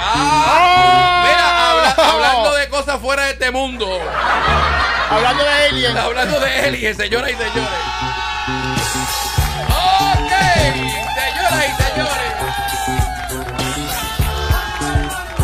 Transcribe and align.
Ah, 0.00 1.24
mira, 1.26 1.70
habla- 1.70 1.94
hablando 2.12 2.54
de 2.54 2.68
cosas 2.68 3.00
fuera 3.00 3.24
de 3.24 3.30
este 3.32 3.50
mundo. 3.50 3.86
Hablando 5.10 5.42
de 5.44 5.50
Alien. 5.68 5.96
Hablando 5.98 6.38
de 6.40 6.60
Alien, 6.66 6.96
señoras 6.96 7.30
y 7.30 7.34
señores. 7.34 7.80
Ok, 9.70 10.32
señoras 11.14 11.64
y 11.66 11.82
señores. 11.82 12.32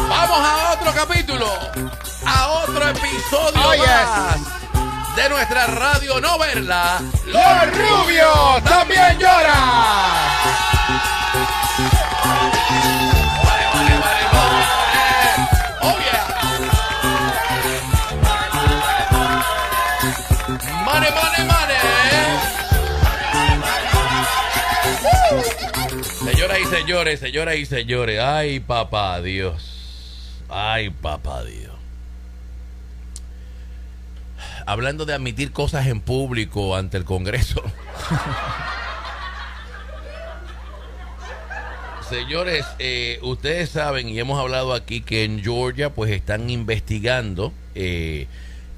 Vamos 0.09 0.39
a 0.41 0.73
otro 0.73 0.93
capítulo. 0.95 1.48
A 2.27 2.46
otro 2.48 2.89
episodio 2.89 3.61
Oh, 3.68 3.75
yes. 3.75 5.16
de 5.16 5.29
nuestra 5.29 5.66
radio 5.66 6.21
no 6.21 6.39
verla. 6.39 7.00
Los 7.27 7.77
rubios 7.77 8.64
también 8.64 9.18
lloran. 9.18 10.73
Señores, 26.74 27.20
señoras 27.20 27.55
y 27.56 27.66
señores, 27.66 28.20
ay 28.20 28.59
papá 28.59 29.20
Dios. 29.23 30.42
Ay 30.48 30.91
papá 30.91 31.45
Dios. 31.45 31.73
Hablando 34.66 35.06
de 35.06 35.15
admitir 35.15 35.52
cosas 35.52 35.87
en 35.87 36.01
público 36.01 36.74
ante 36.74 36.96
el 36.96 37.05
Congreso. 37.05 37.62
Señores, 42.09 42.66
eh, 42.79 43.18
ustedes 43.23 43.70
saben 43.70 44.09
y 44.09 44.18
hemos 44.18 44.38
hablado 44.38 44.74
aquí 44.74 45.01
que 45.01 45.24
en 45.24 45.43
Georgia 45.43 45.91
pues 45.95 46.10
están 46.10 46.51
investigando 46.51 47.52
eh, 47.74 48.27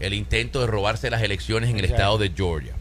el 0.00 0.14
intento 0.14 0.60
de 0.60 0.66
robarse 0.68 1.10
las 1.10 1.22
elecciones 1.22 1.70
en 1.70 1.78
el 1.78 1.86
estado 1.86 2.18
de 2.18 2.30
Georgia. 2.34 2.74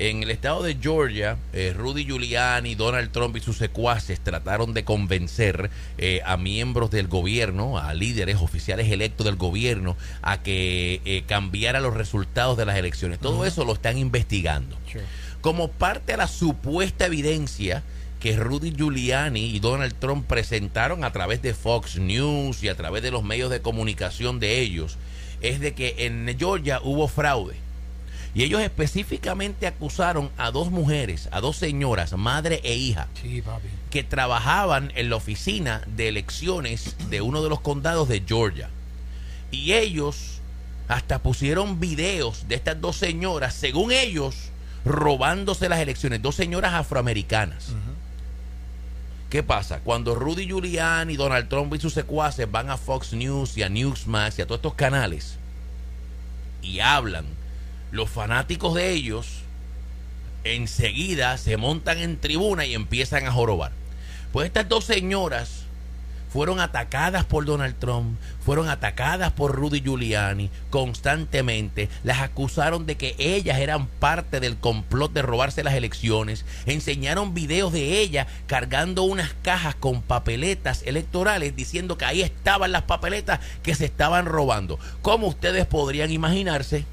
En 0.00 0.22
el 0.22 0.30
estado 0.30 0.62
de 0.62 0.76
Georgia, 0.80 1.38
eh, 1.52 1.74
Rudy 1.76 2.04
Giuliani, 2.04 2.76
Donald 2.76 3.10
Trump 3.10 3.36
y 3.36 3.40
sus 3.40 3.56
secuaces 3.56 4.20
trataron 4.20 4.72
de 4.72 4.84
convencer 4.84 5.70
eh, 5.98 6.20
a 6.24 6.36
miembros 6.36 6.92
del 6.92 7.08
gobierno, 7.08 7.78
a 7.78 7.94
líderes 7.94 8.36
oficiales 8.36 8.92
electos 8.92 9.26
del 9.26 9.34
gobierno, 9.34 9.96
a 10.22 10.40
que 10.40 11.00
eh, 11.04 11.24
cambiara 11.26 11.80
los 11.80 11.94
resultados 11.94 12.56
de 12.56 12.66
las 12.66 12.76
elecciones. 12.76 13.18
Todo 13.18 13.44
eso 13.44 13.64
lo 13.64 13.72
están 13.72 13.98
investigando 13.98 14.76
como 15.40 15.68
parte 15.68 16.12
de 16.12 16.18
la 16.18 16.28
supuesta 16.28 17.06
evidencia 17.06 17.82
que 18.20 18.36
Rudy 18.36 18.72
Giuliani 18.72 19.46
y 19.46 19.60
Donald 19.60 19.94
Trump 19.98 20.26
presentaron 20.26 21.04
a 21.04 21.12
través 21.12 21.42
de 21.42 21.54
Fox 21.54 21.96
News 21.98 22.62
y 22.62 22.68
a 22.68 22.76
través 22.76 23.02
de 23.02 23.10
los 23.10 23.22
medios 23.22 23.50
de 23.50 23.62
comunicación 23.62 24.40
de 24.40 24.60
ellos, 24.60 24.96
es 25.40 25.60
de 25.60 25.74
que 25.74 25.94
en 25.98 26.36
Georgia 26.38 26.80
hubo 26.82 27.06
fraude. 27.06 27.67
Y 28.34 28.42
ellos 28.44 28.60
específicamente 28.60 29.66
acusaron 29.66 30.30
a 30.36 30.50
dos 30.50 30.70
mujeres, 30.70 31.28
a 31.32 31.40
dos 31.40 31.56
señoras, 31.56 32.12
madre 32.16 32.60
e 32.62 32.74
hija, 32.76 33.08
Sí, 33.20 33.42
papi. 33.42 33.68
que 33.90 34.04
trabajaban 34.04 34.92
en 34.94 35.10
la 35.10 35.16
oficina 35.16 35.82
de 35.86 36.08
elecciones 36.08 36.94
de 37.10 37.20
uno 37.22 37.42
de 37.42 37.48
los 37.48 37.60
condados 37.60 38.08
de 38.08 38.22
Georgia. 38.26 38.68
Y 39.50 39.72
ellos 39.72 40.40
hasta 40.88 41.18
pusieron 41.20 41.80
videos 41.80 42.46
de 42.48 42.54
estas 42.54 42.80
dos 42.80 42.96
señoras, 42.96 43.54
según 43.54 43.92
ellos, 43.92 44.34
robándose 44.84 45.68
las 45.68 45.80
elecciones. 45.80 46.22
Dos 46.22 46.34
señoras 46.34 46.74
afroamericanas. 46.74 47.70
¿Qué 49.30 49.42
pasa? 49.42 49.80
Cuando 49.80 50.14
Rudy 50.14 50.46
Giuliani, 50.46 51.16
Donald 51.16 51.48
Trump 51.48 51.74
y 51.74 51.78
sus 51.80 51.92
secuaces 51.92 52.50
van 52.50 52.70
a 52.70 52.78
Fox 52.78 53.12
News 53.12 53.58
y 53.58 53.62
a 53.62 53.68
Newsmax 53.68 54.38
y 54.38 54.42
a 54.42 54.46
todos 54.46 54.58
estos 54.60 54.74
canales 54.74 55.36
y 56.62 56.80
hablan, 56.80 57.26
los 57.90 58.10
fanáticos 58.10 58.74
de 58.74 58.90
ellos 58.90 59.42
enseguida 60.44 61.36
se 61.38 61.56
montan 61.56 61.98
en 61.98 62.18
tribuna 62.18 62.66
y 62.66 62.74
empiezan 62.74 63.26
a 63.26 63.32
jorobar. 63.32 63.72
Pues 64.32 64.46
estas 64.46 64.68
dos 64.68 64.84
señoras 64.84 65.64
fueron 66.30 66.60
atacadas 66.60 67.24
por 67.24 67.46
Donald 67.46 67.76
Trump, 67.78 68.18
fueron 68.44 68.68
atacadas 68.68 69.32
por 69.32 69.54
Rudy 69.54 69.80
Giuliani 69.80 70.50
constantemente, 70.68 71.88
las 72.04 72.20
acusaron 72.20 72.84
de 72.84 72.96
que 72.96 73.14
ellas 73.18 73.58
eran 73.58 73.86
parte 73.86 74.38
del 74.38 74.58
complot 74.58 75.12
de 75.12 75.22
robarse 75.22 75.64
las 75.64 75.74
elecciones, 75.74 76.44
enseñaron 76.66 77.32
videos 77.32 77.72
de 77.72 78.00
ellas 78.00 78.26
cargando 78.46 79.04
unas 79.04 79.32
cajas 79.42 79.74
con 79.74 80.02
papeletas 80.02 80.82
electorales 80.84 81.56
diciendo 81.56 81.96
que 81.96 82.04
ahí 82.04 82.20
estaban 82.20 82.72
las 82.72 82.82
papeletas 82.82 83.40
que 83.62 83.74
se 83.74 83.86
estaban 83.86 84.26
robando. 84.26 84.78
¿Cómo 85.00 85.28
ustedes 85.28 85.66
podrían 85.66 86.10
imaginarse? 86.10 86.84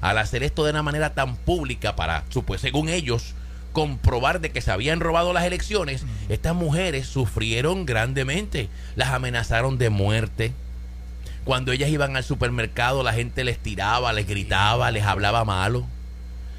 Al 0.00 0.18
hacer 0.18 0.42
esto 0.42 0.64
de 0.64 0.70
una 0.70 0.82
manera 0.82 1.14
tan 1.14 1.36
pública 1.36 1.96
para, 1.96 2.24
supues- 2.30 2.60
según 2.60 2.88
ellos, 2.88 3.34
comprobar 3.72 4.40
de 4.40 4.50
que 4.50 4.62
se 4.62 4.70
habían 4.70 5.00
robado 5.00 5.32
las 5.32 5.44
elecciones, 5.44 6.04
estas 6.28 6.54
mujeres 6.54 7.06
sufrieron 7.06 7.84
grandemente. 7.84 8.68
Las 8.94 9.10
amenazaron 9.10 9.76
de 9.78 9.90
muerte. 9.90 10.52
Cuando 11.44 11.72
ellas 11.72 11.90
iban 11.90 12.16
al 12.16 12.24
supermercado, 12.24 13.02
la 13.02 13.12
gente 13.12 13.44
les 13.44 13.58
tiraba, 13.58 14.12
les 14.12 14.26
gritaba, 14.26 14.90
les 14.90 15.04
hablaba 15.04 15.44
malo. 15.44 15.86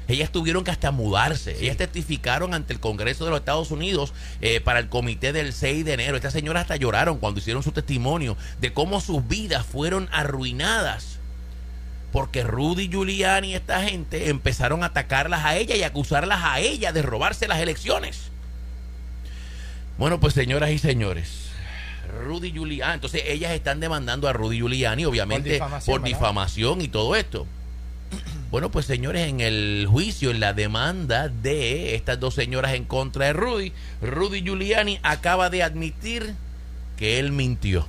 Ellas 0.06 0.30
tuvieron 0.32 0.64
que 0.64 0.70
hasta 0.70 0.90
mudarse. 0.90 1.56
Ellas 1.60 1.76
testificaron 1.76 2.54
ante 2.54 2.72
el 2.72 2.80
Congreso 2.80 3.24
de 3.26 3.30
los 3.30 3.40
Estados 3.40 3.70
Unidos 3.70 4.14
eh, 4.40 4.60
para 4.62 4.78
el 4.78 4.88
comité 4.88 5.34
del 5.34 5.52
6 5.52 5.84
de 5.84 5.92
enero. 5.92 6.16
Estas 6.16 6.32
señoras 6.32 6.62
hasta 6.62 6.76
lloraron 6.76 7.18
cuando 7.18 7.40
hicieron 7.40 7.62
su 7.62 7.72
testimonio 7.72 8.34
de 8.60 8.72
cómo 8.72 9.02
sus 9.02 9.26
vidas 9.28 9.66
fueron 9.66 10.08
arruinadas 10.10 11.17
porque 12.12 12.42
Rudy 12.42 12.88
Giuliani 12.88 13.50
y 13.50 13.54
esta 13.54 13.82
gente 13.82 14.30
empezaron 14.30 14.82
a 14.82 14.86
atacarlas 14.86 15.44
a 15.44 15.56
ella 15.56 15.76
y 15.76 15.82
acusarlas 15.82 16.40
a 16.42 16.60
ella 16.60 16.92
de 16.92 17.02
robarse 17.02 17.48
las 17.48 17.58
elecciones. 17.60 18.30
Bueno, 19.98 20.20
pues 20.20 20.32
señoras 20.34 20.70
y 20.70 20.78
señores, 20.78 21.50
Rudy 22.24 22.52
Giuliani, 22.52 22.94
entonces 22.94 23.22
ellas 23.26 23.52
están 23.52 23.80
demandando 23.80 24.28
a 24.28 24.32
Rudy 24.32 24.58
Giuliani, 24.58 25.04
obviamente, 25.04 25.58
por 25.58 25.66
difamación, 25.66 26.04
difamación, 26.04 26.78
¿verdad? 26.78 26.84
y 26.84 26.88
todo 26.88 27.16
esto. 27.16 27.46
Bueno, 28.50 28.70
pues 28.70 28.86
señores, 28.86 29.28
en 29.28 29.42
el 29.42 29.86
juicio, 29.90 30.30
en 30.30 30.40
la 30.40 30.54
demanda 30.54 31.28
de 31.28 31.94
estas 31.94 32.18
dos 32.18 32.32
señoras 32.32 32.72
en 32.72 32.86
contra 32.86 33.26
de 33.26 33.34
Rudy, 33.34 33.74
Rudy 34.00 34.40
Giuliani 34.40 34.98
acaba 35.02 35.50
de 35.50 35.62
admitir 35.62 36.34
que 36.96 37.18
él 37.18 37.30
mintió. 37.30 37.86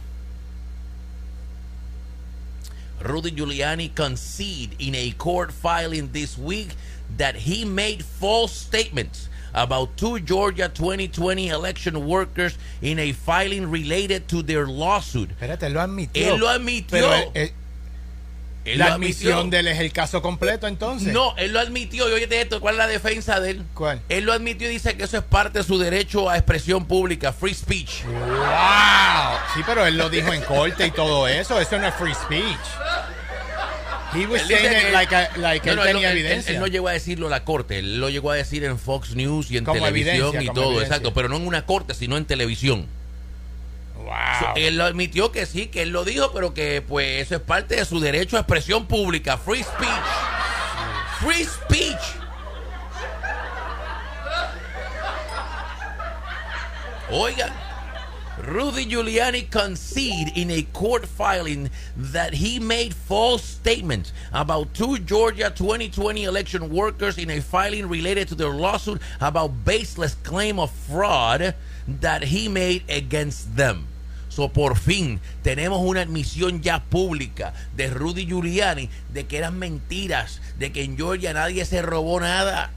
Rudy 3.01 3.31
Giuliani 3.31 3.93
conceded 3.95 4.75
in 4.79 4.95
a 4.95 5.11
court 5.11 5.51
filing 5.51 6.09
this 6.11 6.37
week 6.37 6.69
that 7.17 7.35
he 7.35 7.65
made 7.65 8.03
false 8.03 8.51
statements 8.53 9.29
about 9.53 9.97
two 9.97 10.19
Georgia 10.19 10.69
2020 10.69 11.47
election 11.49 12.05
workers 12.07 12.57
in 12.81 12.99
a 12.99 13.11
filing 13.13 13.69
related 13.71 14.27
to 14.27 14.43
their 14.43 14.67
lawsuit. 14.67 15.29
Espérate, 15.39 15.69
lo 15.73 15.79
admitió. 15.79 16.33
Él 16.35 16.39
lo 16.39 16.47
admitió. 16.47 16.91
Pero 16.91 17.07
él- 17.11 17.31
él- 17.33 17.51
Él 18.73 18.79
la 18.79 18.93
admisión 18.93 19.49
de 19.49 19.59
él 19.59 19.67
es 19.67 19.79
el 19.79 19.91
caso 19.91 20.21
completo, 20.21 20.67
entonces. 20.67 21.13
No, 21.13 21.35
él 21.37 21.51
lo 21.53 21.59
admitió. 21.59 22.07
Y 22.09 22.13
oye 22.13 22.27
esto, 22.41 22.59
¿cuál 22.61 22.75
es 22.75 22.77
la 22.79 22.87
defensa 22.87 23.39
de 23.39 23.51
él? 23.51 23.63
¿Cuál? 23.73 24.01
Él 24.09 24.25
lo 24.25 24.33
admitió 24.33 24.69
y 24.69 24.73
dice 24.73 24.95
que 24.97 25.03
eso 25.03 25.17
es 25.17 25.23
parte 25.23 25.59
de 25.59 25.63
su 25.65 25.77
derecho 25.79 26.29
a 26.29 26.37
expresión 26.37 26.85
pública, 26.85 27.33
free 27.33 27.53
speech. 27.53 28.03
¡Wow! 28.05 29.37
Sí, 29.55 29.61
pero 29.65 29.85
él 29.85 29.97
lo 29.97 30.09
dijo 30.09 30.33
en 30.33 30.41
corte 30.41 30.85
y 30.87 30.91
todo 30.91 31.27
eso. 31.27 31.59
Eso 31.59 31.79
no 31.79 31.87
es 31.87 31.95
free 31.95 32.13
speech. 32.13 32.57
He 34.13 34.25
was 34.25 34.41
Él 34.41 34.47
dice 34.47 34.59
saying 34.61 34.77
it 34.79 34.85
que- 34.87 34.91
like, 34.91 35.15
a- 35.15 35.29
like 35.37 35.65
No, 35.67 35.71
él 35.73 35.75
no, 35.77 35.83
él, 35.83 35.87
tenía 35.93 36.11
él- 36.11 36.17
él- 36.17 36.25
evidencia. 36.25 36.51
él 36.53 36.59
no 36.59 36.65
llegó 36.65 36.87
a 36.87 36.93
decirlo 36.93 37.27
a 37.27 37.29
la 37.29 37.43
corte, 37.45 37.77
él 37.77 37.99
lo 37.99 38.09
llegó 38.09 38.31
a 38.31 38.35
decir 38.35 38.63
en 38.63 38.79
Fox 38.79 39.15
News 39.15 39.51
y 39.51 39.57
en 39.57 39.65
Como 39.65 39.79
televisión 39.85 40.41
y 40.41 40.47
todo, 40.51 40.81
exacto, 40.81 41.13
pero 41.13 41.29
no 41.29 41.35
en 41.35 41.45
una 41.45 41.65
corte, 41.67 41.93
sino 41.93 42.17
en 42.17 42.25
televisión. 42.25 42.87
Wow. 44.09 44.53
Él 44.55 44.77
lo 44.77 44.85
admitió 44.85 45.31
que 45.31 45.45
sí, 45.45 45.67
que 45.67 45.83
él 45.83 45.89
lo 45.89 46.05
dijo, 46.05 46.31
pero 46.33 46.53
que 46.53 46.81
pues 46.81 47.21
eso 47.21 47.35
es 47.35 47.41
parte 47.41 47.75
de 47.75 47.85
su 47.85 47.99
derecho 47.99 48.37
a 48.37 48.41
expresión 48.41 48.87
pública, 48.87 49.37
free 49.37 49.63
speech. 49.63 49.89
Free 51.19 51.43
speech. 51.43 52.19
Oigan, 57.11 57.51
Rudy 58.45 58.85
Giuliani 58.85 59.49
conceded 59.49 60.37
in 60.37 60.49
a 60.51 60.61
court 60.73 61.05
filing 61.05 61.69
that 61.97 62.33
he 62.33 62.57
made 62.57 62.93
false 62.93 63.43
statements 63.43 64.13
about 64.31 64.73
two 64.73 64.97
Georgia 64.99 65.51
2020 65.53 66.23
election 66.23 66.69
workers 66.69 67.17
in 67.17 67.29
a 67.31 67.41
filing 67.41 67.89
related 67.89 68.29
to 68.29 68.35
their 68.35 68.51
lawsuit 68.51 69.01
about 69.19 69.65
baseless 69.65 70.15
claim 70.23 70.57
of 70.57 70.71
fraud 70.71 71.53
that 71.85 72.23
he 72.23 72.47
made 72.47 72.83
against 72.89 73.57
them. 73.57 73.88
So 74.29 74.49
por 74.49 74.77
fin 74.77 75.19
tenemos 75.43 75.81
una 75.83 76.01
admisión 76.01 76.61
ya 76.61 76.83
pública 76.83 77.53
de 77.75 77.89
Rudy 77.89 78.25
Giuliani 78.25 78.89
de 79.11 79.25
que 79.25 79.37
eran 79.37 79.59
mentiras, 79.59 80.41
de 80.57 80.71
que 80.71 80.83
en 80.83 80.95
Georgia 80.95 81.33
nadie 81.33 81.65
se 81.65 81.81
robó 81.81 82.19
nada. 82.19 82.71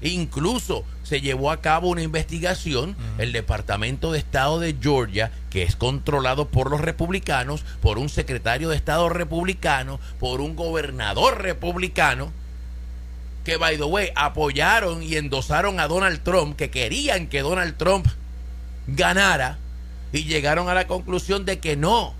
Incluso 0.00 0.84
se 1.02 1.20
llevó 1.20 1.50
a 1.50 1.60
cabo 1.60 1.88
una 1.88 2.02
investigación, 2.02 2.96
el 3.18 3.32
Departamento 3.32 4.12
de 4.12 4.18
Estado 4.18 4.60
de 4.60 4.76
Georgia, 4.80 5.32
que 5.50 5.64
es 5.64 5.74
controlado 5.74 6.48
por 6.48 6.70
los 6.70 6.80
republicanos, 6.80 7.64
por 7.80 7.98
un 7.98 8.08
secretario 8.08 8.68
de 8.68 8.76
Estado 8.76 9.08
republicano, 9.08 9.98
por 10.20 10.40
un 10.40 10.54
gobernador 10.54 11.42
republicano, 11.42 12.30
que, 13.44 13.56
by 13.56 13.78
the 13.78 13.84
way, 13.84 14.10
apoyaron 14.14 15.02
y 15.02 15.16
endosaron 15.16 15.80
a 15.80 15.88
Donald 15.88 16.22
Trump, 16.22 16.56
que 16.56 16.70
querían 16.70 17.26
que 17.26 17.40
Donald 17.40 17.76
Trump 17.76 18.06
ganara, 18.86 19.58
y 20.12 20.24
llegaron 20.24 20.68
a 20.68 20.74
la 20.74 20.86
conclusión 20.86 21.44
de 21.44 21.58
que 21.58 21.76
no, 21.76 22.14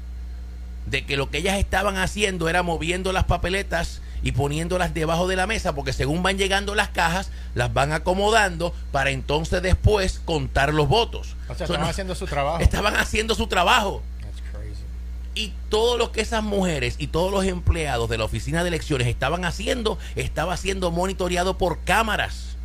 de 0.87 1.05
que 1.05 1.17
lo 1.17 1.31
que 1.31 1.39
ellas 1.39 1.59
estaban 1.59 1.97
haciendo 1.97 2.49
era 2.49 2.63
moviendo 2.63 3.13
las 3.13 3.25
papeletas 3.25 4.01
y 4.23 4.33
poniéndolas 4.33 4.95
debajo 4.95 5.29
de 5.29 5.37
la 5.37 5.47
mesa, 5.47 5.75
porque 5.75 5.93
según 5.93 6.23
van 6.23 6.39
llegando 6.39 6.75
las 6.75 6.89
cajas, 6.89 7.31
las 7.55 7.73
van 7.73 7.93
acomodando 7.93 8.75
para 8.91 9.11
entonces 9.11 9.63
después 9.63 10.21
contar 10.25 10.75
los 10.75 10.89
votos. 10.89 11.37
O 11.49 11.55
sea, 11.55 11.59
So, 11.59 11.65
estaban 11.65 11.83
no- 11.83 11.89
haciendo 11.89 12.15
su 12.15 12.27
trabajo. 12.27 12.59
Estaban 12.59 12.97
haciendo 12.97 13.35
su 13.37 13.47
trabajo. 13.47 14.03
That's 14.23 14.41
crazy. 14.53 14.83
Y 15.35 15.53
todo 15.69 15.97
lo 15.99 16.11
que 16.11 16.21
esas 16.21 16.43
mujeres 16.43 16.97
y 16.99 17.07
todos 17.07 17.31
los 17.31 17.45
empleados 17.45 18.09
de 18.11 18.19
la 18.19 18.25
oficina 18.25 18.63
de 18.65 18.69
elecciones 18.69 19.07
estaban 19.07 19.45
haciendo, 19.45 19.99
estaba 20.17 20.57
siendo 20.57 20.91
monitoreado 20.91 21.57
por 21.57 21.79
cámaras. 21.85 22.57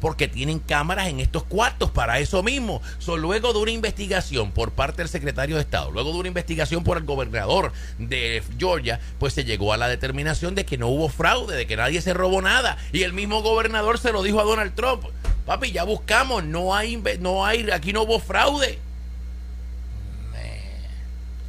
Porque 0.00 0.28
tienen 0.28 0.58
cámaras 0.58 1.08
en 1.08 1.20
estos 1.20 1.44
cuartos 1.44 1.90
para 1.90 2.18
eso 2.18 2.42
mismo. 2.42 2.80
So, 2.98 3.16
luego 3.16 3.52
de 3.52 3.58
una 3.58 3.70
investigación 3.70 4.52
por 4.52 4.72
parte 4.72 4.98
del 5.02 5.08
secretario 5.08 5.56
de 5.56 5.62
Estado, 5.62 5.90
luego 5.90 6.12
de 6.12 6.18
una 6.18 6.28
investigación 6.28 6.84
por 6.84 6.96
el 6.96 7.04
gobernador 7.04 7.72
de 7.98 8.42
Georgia, 8.58 9.00
pues 9.18 9.34
se 9.34 9.44
llegó 9.44 9.72
a 9.72 9.76
la 9.76 9.88
determinación 9.88 10.54
de 10.54 10.64
que 10.64 10.78
no 10.78 10.88
hubo 10.88 11.08
fraude, 11.08 11.56
de 11.56 11.66
que 11.66 11.76
nadie 11.76 12.00
se 12.00 12.14
robó 12.14 12.42
nada. 12.42 12.78
Y 12.92 13.02
el 13.02 13.12
mismo 13.12 13.42
gobernador 13.42 13.98
se 13.98 14.12
lo 14.12 14.22
dijo 14.22 14.40
a 14.40 14.44
Donald 14.44 14.74
Trump. 14.74 15.04
Papi, 15.46 15.72
ya 15.72 15.84
buscamos, 15.84 16.44
no 16.44 16.74
hay, 16.74 17.02
no 17.20 17.44
hay, 17.44 17.70
aquí 17.70 17.92
no 17.92 18.02
hubo 18.02 18.18
fraude 18.20 18.78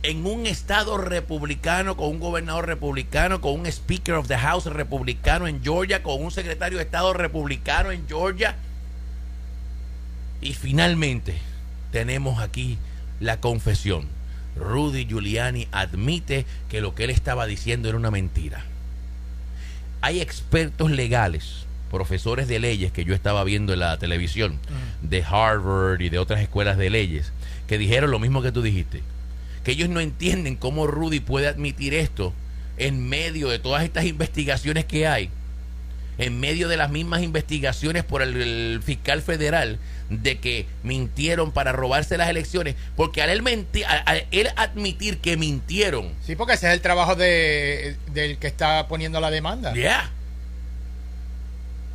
en 0.03 0.25
un 0.25 0.47
estado 0.47 0.97
republicano, 0.97 1.95
con 1.95 2.09
un 2.09 2.19
gobernador 2.19 2.65
republicano, 2.65 3.39
con 3.39 3.59
un 3.59 3.65
Speaker 3.67 4.15
of 4.15 4.27
the 4.27 4.37
House 4.37 4.65
republicano 4.65 5.47
en 5.47 5.63
Georgia, 5.63 6.01
con 6.01 6.23
un 6.23 6.31
secretario 6.31 6.79
de 6.79 6.85
Estado 6.85 7.13
republicano 7.13 7.91
en 7.91 8.07
Georgia. 8.07 8.55
Y 10.41 10.53
finalmente 10.53 11.37
tenemos 11.91 12.41
aquí 12.41 12.79
la 13.19 13.39
confesión. 13.39 14.07
Rudy 14.55 15.05
Giuliani 15.05 15.67
admite 15.71 16.45
que 16.67 16.81
lo 16.81 16.95
que 16.95 17.03
él 17.03 17.11
estaba 17.11 17.45
diciendo 17.45 17.87
era 17.87 17.97
una 17.97 18.11
mentira. 18.11 18.65
Hay 20.01 20.19
expertos 20.19 20.89
legales, 20.89 21.67
profesores 21.91 22.47
de 22.47 22.59
leyes 22.59 22.91
que 22.91 23.05
yo 23.05 23.13
estaba 23.13 23.43
viendo 23.43 23.71
en 23.71 23.79
la 23.79 23.97
televisión, 23.99 24.57
de 25.03 25.23
Harvard 25.23 26.01
y 26.01 26.09
de 26.09 26.17
otras 26.17 26.41
escuelas 26.41 26.77
de 26.77 26.89
leyes, 26.89 27.31
que 27.67 27.77
dijeron 27.77 28.09
lo 28.09 28.17
mismo 28.17 28.41
que 28.41 28.51
tú 28.51 28.63
dijiste 28.63 29.03
que 29.63 29.71
ellos 29.71 29.89
no 29.89 29.99
entienden 29.99 30.55
cómo 30.55 30.87
Rudy 30.87 31.19
puede 31.19 31.47
admitir 31.47 31.93
esto 31.93 32.33
en 32.77 33.07
medio 33.07 33.49
de 33.49 33.59
todas 33.59 33.83
estas 33.83 34.05
investigaciones 34.05 34.85
que 34.85 35.07
hay, 35.07 35.29
en 36.17 36.39
medio 36.39 36.67
de 36.67 36.77
las 36.77 36.89
mismas 36.89 37.21
investigaciones 37.21 38.03
por 38.03 38.21
el, 38.21 38.35
el 38.41 38.81
fiscal 38.83 39.21
federal 39.21 39.79
de 40.09 40.39
que 40.39 40.65
mintieron 40.83 41.51
para 41.51 41.71
robarse 41.71 42.17
las 42.17 42.29
elecciones, 42.29 42.75
porque 42.95 43.21
al 43.21 43.29
él, 43.29 43.41
menti- 43.43 43.83
al- 43.87 44.03
al 44.05 44.25
él 44.31 44.49
admitir 44.57 45.19
que 45.19 45.37
mintieron, 45.37 46.09
Sí, 46.25 46.35
porque 46.35 46.53
ese 46.53 46.67
es 46.67 46.73
el 46.73 46.81
trabajo 46.81 47.15
de, 47.15 47.95
del 48.13 48.37
que 48.37 48.47
está 48.47 48.87
poniendo 48.87 49.19
la 49.21 49.31
demanda. 49.31 49.73
ya. 49.73 50.09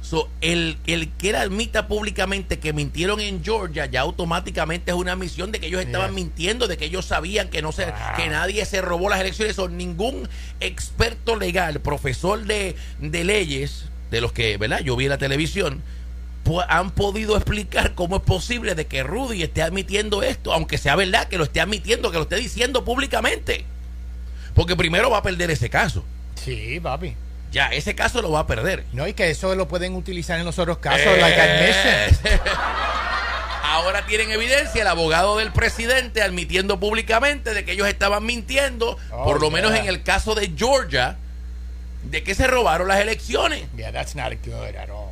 So, 0.08 0.28
el, 0.40 0.76
el 0.86 1.10
que 1.14 1.30
él 1.30 1.34
admita 1.34 1.88
públicamente 1.88 2.60
que 2.60 2.72
mintieron 2.72 3.18
en 3.18 3.42
Georgia 3.42 3.86
ya 3.86 4.02
automáticamente 4.02 4.92
es 4.92 4.96
una 4.96 5.16
misión 5.16 5.50
de 5.50 5.58
que 5.58 5.66
ellos 5.66 5.80
estaban 5.80 6.10
Yes. 6.10 6.14
mintiendo, 6.14 6.68
de 6.68 6.76
que 6.76 6.84
ellos 6.84 7.06
sabían 7.06 7.48
que 7.48 7.60
no 7.60 7.72
se, 7.72 7.92
que 8.16 8.28
nadie 8.28 8.64
se 8.66 8.80
robó 8.82 9.08
las 9.10 9.18
elecciones. 9.20 9.58
O 9.58 9.68
ningún 9.68 10.28
experto 10.60 11.34
legal, 11.34 11.80
profesor 11.80 12.44
de, 12.44 12.76
de 13.00 13.24
leyes, 13.24 13.86
de 14.12 14.20
los 14.20 14.30
que, 14.30 14.56
¿verdad? 14.58 14.78
Yo 14.78 14.94
vi 14.94 15.06
en 15.06 15.10
la 15.10 15.18
televisión, 15.18 15.82
han 16.68 16.92
podido 16.92 17.34
explicar 17.36 17.94
cómo 17.96 18.18
es 18.18 18.22
posible 18.22 18.76
de 18.76 18.86
que 18.86 19.02
Rudy 19.02 19.42
esté 19.42 19.62
admitiendo 19.62 20.22
esto, 20.22 20.52
aunque 20.52 20.78
sea 20.78 20.94
verdad 20.94 21.26
que 21.26 21.36
lo 21.38 21.42
esté 21.42 21.60
admitiendo, 21.60 22.12
que 22.12 22.18
lo 22.18 22.22
esté 22.22 22.36
diciendo 22.36 22.84
públicamente. 22.84 23.64
Porque 24.54 24.76
primero 24.76 25.10
va 25.10 25.18
a 25.18 25.22
perder 25.22 25.50
ese 25.50 25.68
caso. 25.68 26.04
Sí, 26.36 26.78
papi. 26.80 27.14
Ya, 27.52 27.68
ese 27.68 27.94
caso 27.94 28.20
lo 28.22 28.30
va 28.30 28.40
a 28.40 28.46
perder. 28.46 28.84
No, 28.92 29.06
y 29.06 29.14
que 29.14 29.30
eso 29.30 29.54
lo 29.54 29.66
pueden 29.68 29.94
utilizar 29.94 30.38
en 30.38 30.44
los 30.44 30.58
otros 30.58 30.78
casos, 30.78 31.06
Eh. 31.06 31.18
like. 31.20 32.36
Ahora 33.62 34.06
tienen 34.06 34.30
evidencia 34.30 34.82
el 34.82 34.88
abogado 34.88 35.36
del 35.38 35.52
presidente 35.52 36.22
admitiendo 36.22 36.80
públicamente 36.80 37.52
de 37.52 37.64
que 37.64 37.72
ellos 37.72 37.88
estaban 37.88 38.24
mintiendo, 38.24 38.96
Oh, 39.12 39.24
por 39.24 39.40
lo 39.40 39.50
menos 39.50 39.74
en 39.74 39.86
el 39.86 40.02
caso 40.02 40.34
de 40.34 40.52
Georgia, 40.56 41.16
de 42.04 42.22
que 42.22 42.34
se 42.34 42.46
robaron 42.46 42.88
las 42.88 43.00
elecciones. 43.00 43.64
Yeah, 43.76 43.92
that's 43.92 44.14
not 44.14 44.32
good 44.44 44.76
at 44.76 44.88
all. 44.88 45.10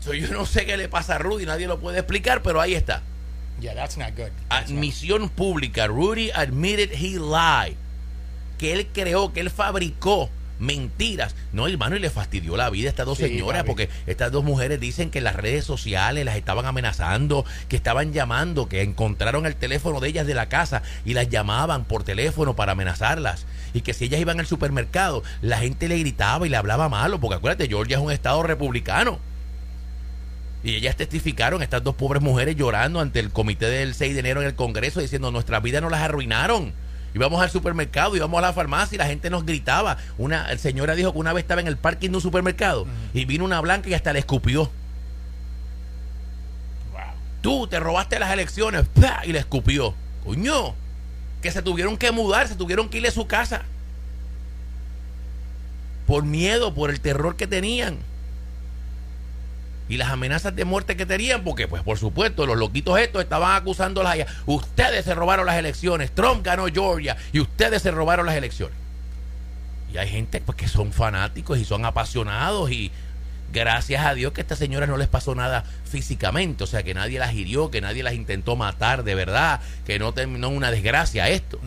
So, 0.00 0.12
yo 0.12 0.28
no 0.28 0.44
sé 0.46 0.66
qué 0.66 0.76
le 0.76 0.88
pasa 0.88 1.16
a 1.16 1.18
Rudy, 1.18 1.46
nadie 1.46 1.66
lo 1.66 1.80
puede 1.80 1.98
explicar, 1.98 2.42
pero 2.42 2.60
ahí 2.60 2.74
está. 2.74 3.02
Yeah, 3.60 3.74
that's 3.74 3.96
not 3.96 4.10
good. 4.16 4.30
That's 4.48 4.70
not- 4.70 4.78
Admisión 4.78 5.28
pública. 5.30 5.86
Rudy 5.86 6.30
admitted 6.34 6.90
he 6.92 7.18
lied. 7.18 7.76
Que 8.58 8.72
él 8.72 8.86
creó, 8.92 9.32
que 9.32 9.40
él 9.40 9.50
fabricó 9.50 10.30
mentiras. 10.58 11.34
No, 11.52 11.66
hermano, 11.68 11.96
y 11.96 12.00
le 12.00 12.10
fastidió 12.10 12.56
la 12.56 12.70
vida 12.70 12.88
a 12.88 12.90
estas 12.90 13.06
dos 13.06 13.18
Sí, 13.18 13.24
señoras 13.24 13.62
papi. 13.62 13.68
porque 13.68 13.88
estas 14.06 14.32
dos 14.32 14.44
mujeres 14.44 14.80
dicen 14.80 15.10
que 15.10 15.18
en 15.18 15.24
las 15.24 15.36
redes 15.36 15.64
sociales 15.64 16.24
las 16.24 16.36
estaban 16.36 16.66
amenazando, 16.66 17.44
que 17.68 17.76
estaban 17.76 18.12
llamando, 18.12 18.68
que 18.68 18.82
encontraron 18.82 19.46
el 19.46 19.56
teléfono 19.56 20.00
de 20.00 20.08
ellas 20.08 20.26
de 20.26 20.34
la 20.34 20.48
casa 20.48 20.82
y 21.04 21.14
las 21.14 21.28
llamaban 21.28 21.84
por 21.84 22.04
teléfono 22.04 22.54
para 22.56 22.72
amenazarlas. 22.72 23.46
Y 23.72 23.80
que 23.80 23.94
si 23.94 24.04
ellas 24.04 24.20
iban 24.20 24.38
al 24.40 24.46
supermercado, 24.46 25.22
la 25.42 25.58
gente 25.58 25.88
le 25.88 25.98
gritaba 25.98 26.46
y 26.46 26.50
le 26.50 26.56
hablaba 26.56 26.88
malo, 26.88 27.20
porque 27.20 27.36
acuérdate, 27.36 27.68
Georgia 27.68 27.96
es 27.96 28.02
un 28.02 28.12
estado 28.12 28.42
republicano. 28.42 29.18
Y 30.62 30.76
ellas 30.76 30.96
testificaron, 30.96 31.62
estas 31.62 31.84
dos 31.84 31.94
pobres 31.94 32.22
mujeres 32.22 32.56
llorando 32.56 33.00
ante 33.00 33.20
el 33.20 33.30
comité 33.30 33.66
del 33.66 33.94
6 33.94 34.14
de 34.14 34.20
enero 34.20 34.40
en 34.40 34.46
el 34.46 34.54
Congreso 34.54 35.00
diciendo 35.00 35.30
nuestras 35.30 35.62
vidas 35.62 35.82
nos 35.82 35.90
las 35.90 36.00
arruinaron. 36.00 36.72
Íbamos 37.14 37.40
al 37.40 37.48
supermercado, 37.50 38.16
íbamos 38.16 38.36
a 38.38 38.42
la 38.42 38.52
farmacia 38.52 38.96
y 38.96 38.98
la 38.98 39.06
gente 39.06 39.30
nos 39.30 39.46
gritaba. 39.46 39.98
Una 40.18 40.56
señora 40.58 40.96
dijo 40.96 41.12
que 41.12 41.18
una 41.18 41.32
vez 41.32 41.44
estaba 41.44 41.60
en 41.60 41.68
el 41.68 41.76
parking 41.76 42.10
de 42.10 42.16
un 42.16 42.22
supermercado 42.22 42.86
y 43.12 43.24
vino 43.24 43.44
una 43.44 43.60
blanca 43.60 43.88
y 43.88 43.94
hasta 43.94 44.12
le 44.12 44.18
escupió. 44.18 44.64
Wow. 46.92 47.00
Tú 47.40 47.68
te 47.68 47.78
robaste 47.78 48.18
las 48.18 48.32
elecciones 48.32 48.86
¡pah! 49.00 49.22
y 49.24 49.32
le 49.32 49.38
escupió. 49.38 49.94
Coño, 50.24 50.74
que 51.40 51.52
se 51.52 51.62
tuvieron 51.62 51.96
que 51.96 52.10
mudar, 52.10 52.48
se 52.48 52.56
tuvieron 52.56 52.88
que 52.88 52.96
ir 52.96 53.04
de 53.04 53.12
su 53.12 53.28
casa. 53.28 53.62
Por 56.08 56.24
miedo, 56.24 56.74
por 56.74 56.90
el 56.90 57.00
terror 57.00 57.36
que 57.36 57.46
tenían. 57.46 57.98
Y 59.88 59.98
las 59.98 60.10
amenazas 60.10 60.56
de 60.56 60.64
muerte 60.64 60.96
que 60.96 61.04
tenían, 61.04 61.44
porque 61.44 61.68
pues 61.68 61.82
por 61.82 61.98
supuesto 61.98 62.46
los 62.46 62.56
loquitos 62.56 62.98
estos 62.98 63.22
estaban 63.22 63.54
acusándolas 63.54 64.12
a 64.12 64.16
ellas. 64.16 64.32
Ustedes 64.46 65.04
se 65.04 65.14
robaron 65.14 65.46
las 65.46 65.56
elecciones, 65.56 66.14
Trump 66.14 66.44
ganó 66.44 66.66
Georgia 66.66 67.16
y 67.32 67.40
ustedes 67.40 67.82
se 67.82 67.90
robaron 67.90 68.26
las 68.26 68.34
elecciones. 68.34 68.76
Y 69.92 69.98
hay 69.98 70.08
gente 70.08 70.40
pues, 70.40 70.56
que 70.56 70.68
son 70.68 70.92
fanáticos 70.92 71.58
y 71.58 71.64
son 71.64 71.84
apasionados 71.84 72.70
y 72.70 72.90
gracias 73.52 74.04
a 74.04 74.14
Dios 74.14 74.32
que 74.32 74.40
a 74.40 74.42
estas 74.42 74.58
señoras 74.58 74.88
no 74.88 74.96
les 74.96 75.06
pasó 75.06 75.34
nada 75.34 75.64
físicamente, 75.84 76.64
o 76.64 76.66
sea 76.66 76.82
que 76.82 76.94
nadie 76.94 77.18
las 77.18 77.32
hirió, 77.34 77.70
que 77.70 77.80
nadie 77.80 78.02
las 78.02 78.14
intentó 78.14 78.56
matar 78.56 79.04
de 79.04 79.14
verdad, 79.14 79.60
que 79.86 79.98
no 79.98 80.12
terminó 80.12 80.48
una 80.48 80.70
desgracia 80.70 81.28
esto. 81.28 81.60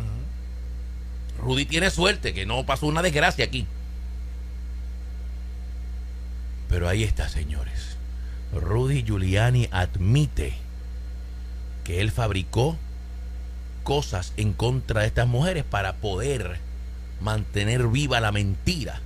Rudy 1.40 1.66
tiene 1.66 1.90
suerte, 1.92 2.34
que 2.34 2.46
no 2.46 2.66
pasó 2.66 2.88
una 2.88 3.02
desgracia 3.02 3.46
aquí. 3.46 3.66
Pero 6.68 6.90
ahí 6.90 7.04
está, 7.04 7.30
señores. 7.30 7.87
Rudy 8.54 9.04
Giuliani 9.04 9.68
admite 9.72 10.54
que 11.84 12.02
él 12.02 12.12
fabricó 12.12 12.78
cosas 13.84 14.34
en 14.38 14.54
contra 14.54 15.02
de 15.02 15.08
estas 15.08 15.28
mujeres 15.28 15.64
para 15.64 15.96
poder 15.96 16.60
mantener 17.22 17.88
viva 17.88 18.20
la 18.20 18.32
mentira 18.32 19.02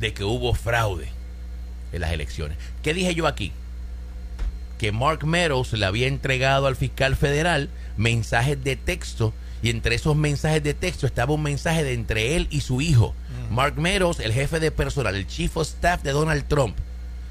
de 0.00 0.12
que 0.12 0.24
hubo 0.24 0.54
fraude 0.54 1.08
en 1.92 2.00
las 2.00 2.12
elecciones. 2.12 2.58
¿Qué 2.82 2.92
dije 2.94 3.14
yo 3.14 3.26
aquí? 3.26 3.52
Que 4.78 4.92
Mark 4.92 5.24
Meadows 5.24 5.72
le 5.72 5.86
había 5.86 6.08
entregado 6.08 6.66
al 6.66 6.76
fiscal 6.76 7.16
federal 7.16 7.70
mensajes 7.96 8.62
de 8.62 8.76
texto 8.76 9.32
y 9.62 9.70
entre 9.70 9.94
esos 9.94 10.16
mensajes 10.16 10.62
de 10.62 10.74
texto 10.74 11.06
estaba 11.06 11.34
un 11.34 11.42
mensaje 11.42 11.84
de 11.84 11.92
entre 11.92 12.36
él 12.36 12.48
y 12.50 12.60
su 12.62 12.80
hijo. 12.80 13.14
Mark 13.50 13.78
Meadows, 13.78 14.18
el 14.18 14.32
jefe 14.32 14.60
de 14.60 14.70
personal, 14.70 15.14
el 15.14 15.26
chief 15.26 15.56
of 15.56 15.68
staff 15.68 16.02
de 16.02 16.10
Donald 16.10 16.46
Trump, 16.48 16.76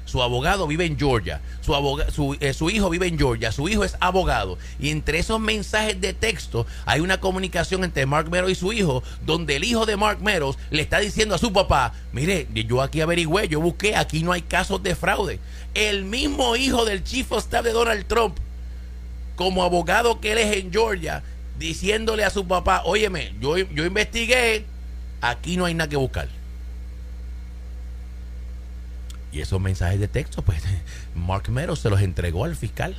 Su 0.04 0.22
abogado 0.22 0.66
vive 0.66 0.84
en 0.84 0.98
Georgia. 0.98 1.40
Su, 1.60 1.72
su, 2.12 2.36
eh, 2.40 2.52
su 2.52 2.70
hijo 2.70 2.90
vive 2.90 3.06
en 3.06 3.18
Georgia. 3.18 3.52
Su 3.52 3.68
hijo 3.68 3.84
es 3.84 3.96
abogado. 4.00 4.58
Y 4.78 4.90
entre 4.90 5.18
esos 5.18 5.40
mensajes 5.40 6.00
de 6.00 6.12
texto 6.12 6.66
hay 6.84 7.00
una 7.00 7.20
comunicación 7.20 7.84
entre 7.84 8.06
Mark 8.06 8.30
Meadows 8.30 8.52
y 8.52 8.54
su 8.56 8.72
hijo, 8.72 9.02
donde 9.24 9.56
el 9.56 9.64
hijo 9.64 9.86
de 9.86 9.96
Mark 9.96 10.20
Meadows 10.20 10.58
le 10.70 10.82
está 10.82 10.98
diciendo 10.98 11.34
a 11.34 11.38
su 11.38 11.52
papá, 11.52 11.94
mire, 12.12 12.46
yo 12.52 12.82
aquí 12.82 13.00
averigüé, 13.00 13.48
yo 13.48 13.60
busqué, 13.60 13.96
aquí 13.96 14.22
no 14.22 14.32
hay 14.32 14.42
casos 14.42 14.82
de 14.82 14.94
fraude. 14.94 15.38
El 15.74 16.04
mismo 16.04 16.56
hijo 16.56 16.84
del 16.84 17.04
chief 17.04 17.32
of 17.32 17.44
staff 17.44 17.64
de 17.64 17.72
Donald 17.72 18.06
Trump, 18.06 18.36
como 19.36 19.62
abogado 19.62 20.20
que 20.20 20.32
él 20.32 20.38
es 20.38 20.56
en 20.56 20.72
Georgia, 20.72 21.22
diciéndole 21.58 22.24
a 22.24 22.30
su 22.30 22.46
papá, 22.46 22.82
óyeme, 22.84 23.32
yo, 23.40 23.56
yo 23.56 23.84
investigué, 23.84 24.66
aquí 25.20 25.56
no 25.56 25.64
hay 25.64 25.74
nada 25.74 25.88
que 25.88 25.96
buscar. 25.96 26.28
Y 29.32 29.40
esos 29.40 29.60
mensajes 29.60 29.98
de 29.98 30.08
texto, 30.08 30.42
pues 30.42 30.62
Mark 31.14 31.48
Meadows 31.48 31.80
se 31.80 31.90
los 31.90 32.00
entregó 32.02 32.44
al 32.44 32.54
fiscal. 32.54 32.94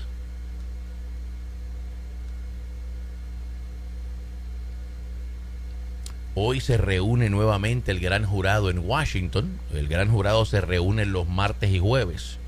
Hoy 6.35 6.59
se 6.59 6.77
reúne 6.77 7.29
nuevamente 7.29 7.91
el 7.91 7.99
gran 7.99 8.25
jurado 8.25 8.71
en 8.71 8.79
Washington. 8.79 9.59
El 9.71 9.87
gran 9.87 10.09
jurado 10.09 10.45
se 10.45 10.61
reúne 10.61 11.05
los 11.05 11.27
martes 11.27 11.69
y 11.69 11.77
jueves. 11.77 12.39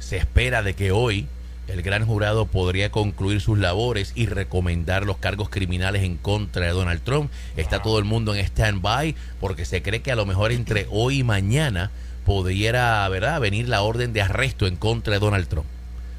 Se 0.00 0.16
espera 0.16 0.64
de 0.64 0.74
que 0.74 0.90
hoy 0.90 1.28
el 1.68 1.82
gran 1.82 2.04
jurado 2.04 2.46
podría 2.46 2.90
concluir 2.90 3.40
sus 3.40 3.58
labores 3.58 4.12
y 4.16 4.26
recomendar 4.26 5.04
los 5.04 5.18
cargos 5.18 5.50
criminales 5.50 6.02
en 6.02 6.16
contra 6.16 6.66
de 6.66 6.72
Donald 6.72 7.02
Trump. 7.02 7.30
Está 7.56 7.80
todo 7.80 8.00
el 8.00 8.04
mundo 8.04 8.34
en 8.34 8.44
stand-by 8.44 9.14
porque 9.38 9.64
se 9.64 9.80
cree 9.82 10.02
que 10.02 10.10
a 10.10 10.16
lo 10.16 10.26
mejor 10.26 10.50
entre 10.50 10.88
hoy 10.90 11.20
y 11.20 11.24
mañana 11.24 11.92
pudiera, 12.28 13.08
¿verdad?, 13.08 13.40
venir 13.40 13.70
la 13.70 13.80
orden 13.80 14.12
de 14.12 14.20
arresto 14.20 14.66
en 14.66 14.76
contra 14.76 15.14
de 15.14 15.18
Donald 15.18 15.48
Trump. 15.48 15.66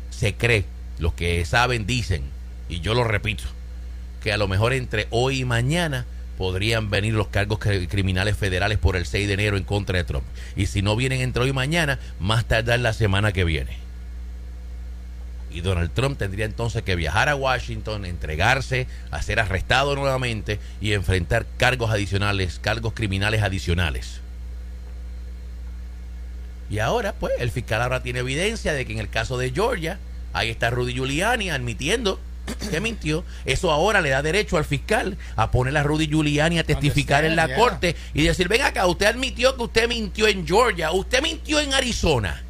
Se 0.10 0.34
cree, 0.34 0.66
los 0.98 1.14
que 1.14 1.46
saben 1.46 1.86
dicen, 1.86 2.24
y 2.68 2.80
yo 2.80 2.96
lo 2.96 3.04
repito, 3.04 3.44
que 4.24 4.34
a 4.34 4.38
lo 4.38 4.48
mejor 4.48 4.74
entre 4.74 5.06
hoy 5.12 5.42
y 5.42 5.46
mañana 5.46 6.08
podrían 6.36 6.90
venir 6.90 7.14
los 7.14 7.28
cargos 7.28 7.60
cri- 7.60 7.88
criminales 7.88 8.36
federales 8.36 8.80
por 8.80 8.96
el 8.96 9.06
6 9.06 9.28
de 9.28 9.34
enero 9.36 9.56
en 9.56 9.64
contra 9.64 10.00
de 10.00 10.04
Trump. 10.04 10.24
Y 10.56 10.66
si 10.66 10.82
no 10.82 10.96
vienen 10.96 11.22
entre 11.22 11.44
hoy 11.44 11.50
y 11.50 11.54
mañana, 11.54 12.00
más 12.20 12.44
tardar 12.46 12.80
la 12.80 12.94
semana 12.94 13.32
que 13.32 13.44
viene. 13.44 13.78
Y 15.52 15.62
Donald 15.62 15.92
Trump 15.94 16.18
tendría 16.18 16.46
entonces 16.46 16.82
que 16.82 16.96
viajar 16.96 17.30
a 17.30 17.36
Washington, 17.36 18.06
entregarse, 18.06 18.88
a 19.12 19.22
ser 19.22 19.40
arrestado 19.40 19.96
nuevamente 19.96 20.60
y 20.82 20.94
enfrentar 20.94 21.46
cargos 21.58 21.92
adicionales, 21.92 22.58
cargos 22.60 22.94
criminales 22.94 23.44
adicionales. 23.44 24.22
Y 26.70 26.80
ahora, 26.80 27.14
pues, 27.14 27.34
el 27.40 27.52
fiscal 27.52 27.82
ahora 27.82 28.04
tiene 28.04 28.20
evidencia 28.20 28.74
de 28.74 28.86
que 28.86 28.94
en 28.94 29.00
el 29.00 29.10
caso 29.10 29.38
de 29.38 29.52
Georgia, 29.52 30.00
ahí 30.34 30.50
está 30.50 30.70
Rudy 30.70 30.94
Giuliani 30.94 31.50
admitiendo 31.50 32.20
que 32.70 32.80
mintió. 32.80 33.24
Eso 33.46 33.72
ahora 33.72 34.02
le 34.02 34.10
da 34.10 34.22
derecho 34.22 34.58
al 34.58 34.66
fiscal 34.66 35.18
a 35.36 35.52
poner 35.52 35.76
a 35.78 35.84
Rudy 35.84 36.08
Giuliani 36.08 36.60
a 36.60 36.64
testificar 36.64 37.26
en 37.26 37.36
la 37.36 37.48
yeah. 37.48 37.56
corte 37.56 37.96
y 38.14 38.24
decir, 38.24 38.48
ven 38.48 38.62
acá, 38.62 38.86
usted 38.88 39.08
admitió 39.08 39.56
que 39.56 39.64
usted 39.64 39.88
mintió 39.88 40.28
en 40.28 40.46
Georgia, 40.48 40.92
usted 40.92 41.22
mintió 41.22 41.60
en 41.60 41.74
Arizona, 41.74 42.44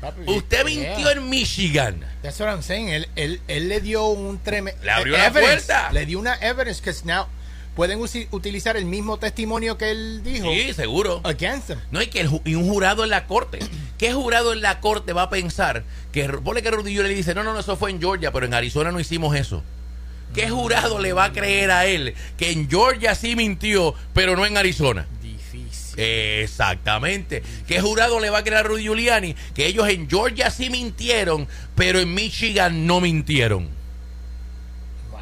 Papi, 0.00 0.22
usted 0.26 0.64
mintió 0.64 0.98
yeah. 0.98 1.12
en 1.12 1.28
Michigan. 1.28 2.00
That's 2.22 2.38
what 2.40 2.48
I'm 2.48 2.62
saying. 2.62 2.88
Él, 2.88 3.08
él, 3.16 3.40
él 3.48 3.68
le 3.68 3.80
dio 3.80 4.06
un 4.06 4.38
tremendo. 4.38 4.82
Le 4.84 4.90
abrió 4.90 5.16
la 5.16 5.30
puerta. 5.30 5.92
Le 5.92 6.06
dio 6.06 6.18
una 6.18 6.34
evidence 6.40 6.82
que 6.82 6.92
now 7.04 7.26
pueden 7.76 8.00
utilizar 8.32 8.76
el 8.76 8.86
mismo 8.86 9.18
testimonio 9.18 9.78
que 9.78 9.90
él 9.92 10.22
dijo 10.24 10.50
Sí, 10.50 10.72
seguro. 10.74 11.20
against 11.24 11.70
him. 11.70 11.78
No, 11.92 12.02
y 12.02 12.08
que 12.08 12.20
el 12.22 12.28
ju- 12.30 12.42
y 12.44 12.54
un 12.56 12.66
jurado 12.68 13.04
en 13.04 13.10
la 13.10 13.26
corte. 13.26 13.58
¿Qué 13.98 14.12
jurado 14.12 14.52
en 14.52 14.62
la 14.62 14.80
corte 14.80 15.12
va 15.12 15.22
a 15.22 15.30
pensar 15.30 15.84
que 16.10 16.28
pone 16.28 16.62
que 16.62 16.70
Rudy 16.70 16.90
Giuliani 16.92 17.10
le 17.10 17.14
dice, 17.16 17.34
no, 17.34 17.44
no, 17.44 17.52
no, 17.52 17.60
eso 17.60 17.76
fue 17.76 17.90
en 17.90 18.00
Georgia, 18.00 18.32
pero 18.32 18.46
en 18.46 18.54
Arizona 18.54 18.90
no 18.90 18.98
hicimos 18.98 19.36
eso? 19.36 19.62
¿Qué 20.34 20.50
jurado 20.50 20.98
le 21.00 21.12
va 21.12 21.24
a 21.26 21.32
creer 21.32 21.70
a 21.70 21.86
él 21.86 22.14
que 22.36 22.50
en 22.50 22.68
Georgia 22.68 23.14
sí 23.14 23.36
mintió, 23.36 23.94
pero 24.12 24.36
no 24.36 24.44
en 24.44 24.56
Arizona? 24.56 25.06
Difícil. 25.22 25.98
Exactamente. 26.00 27.42
¿Qué 27.66 27.80
jurado 27.80 28.20
le 28.20 28.28
va 28.30 28.38
a 28.38 28.42
creer 28.42 28.58
a 28.58 28.62
Rudy 28.64 28.82
Giuliani 28.82 29.34
que 29.54 29.66
ellos 29.66 29.88
en 29.88 30.10
Georgia 30.10 30.50
sí 30.50 30.68
mintieron, 30.68 31.46
pero 31.74 32.00
en 32.00 32.12
Michigan 32.12 32.86
no 32.86 33.00
mintieron? 33.00 33.64
Wow. 35.10 35.20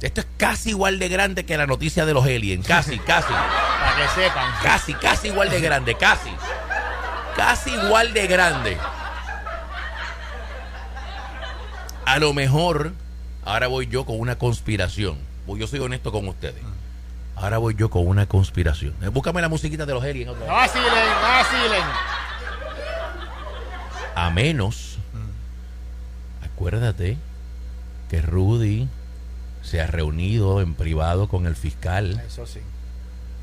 Esto 0.00 0.20
es 0.20 0.26
casi 0.36 0.70
igual 0.70 0.98
de 0.98 1.08
grande 1.08 1.44
que 1.44 1.56
la 1.56 1.66
noticia 1.66 2.06
de 2.06 2.14
los 2.14 2.24
aliens. 2.24 2.66
Casi, 2.66 2.98
casi. 3.06 3.32
Para 3.32 3.96
que 3.96 4.20
sepan. 4.20 4.52
Casi, 4.62 4.94
casi 4.94 5.28
igual 5.28 5.50
de 5.50 5.60
grande, 5.60 5.94
casi. 5.96 6.30
Casi 7.36 7.70
igual 7.70 8.12
de 8.12 8.26
grande. 8.26 8.78
A 12.04 12.18
lo 12.18 12.32
mejor, 12.32 12.92
ahora 13.44 13.66
voy 13.66 13.86
yo 13.86 14.04
con 14.06 14.18
una 14.18 14.36
conspiración. 14.38 15.18
Pues 15.46 15.60
Yo 15.60 15.66
soy 15.66 15.80
honesto 15.80 16.12
con 16.12 16.26
ustedes. 16.28 16.62
Ahora 17.36 17.58
voy 17.58 17.74
yo 17.76 17.88
con 17.90 18.06
una 18.06 18.26
conspiración. 18.26 18.94
Eh, 19.02 19.08
Búscame 19.08 19.40
la 19.40 19.48
musiquita 19.48 19.86
de 19.86 19.94
los 19.94 20.02
aliens 20.02 20.30
otra 20.30 20.40
vez. 20.40 20.48
Vacilen, 20.50 20.92
vacilen. 21.22 21.82
A 24.14 24.30
menos, 24.30 24.98
acuérdate 26.44 27.16
que 28.10 28.20
Rudy 28.20 28.88
se 29.68 29.80
ha 29.80 29.86
reunido 29.86 30.60
en 30.60 30.74
privado 30.74 31.28
con 31.28 31.46
el 31.46 31.54
fiscal. 31.54 32.22
Eso 32.26 32.46
sí. 32.46 32.60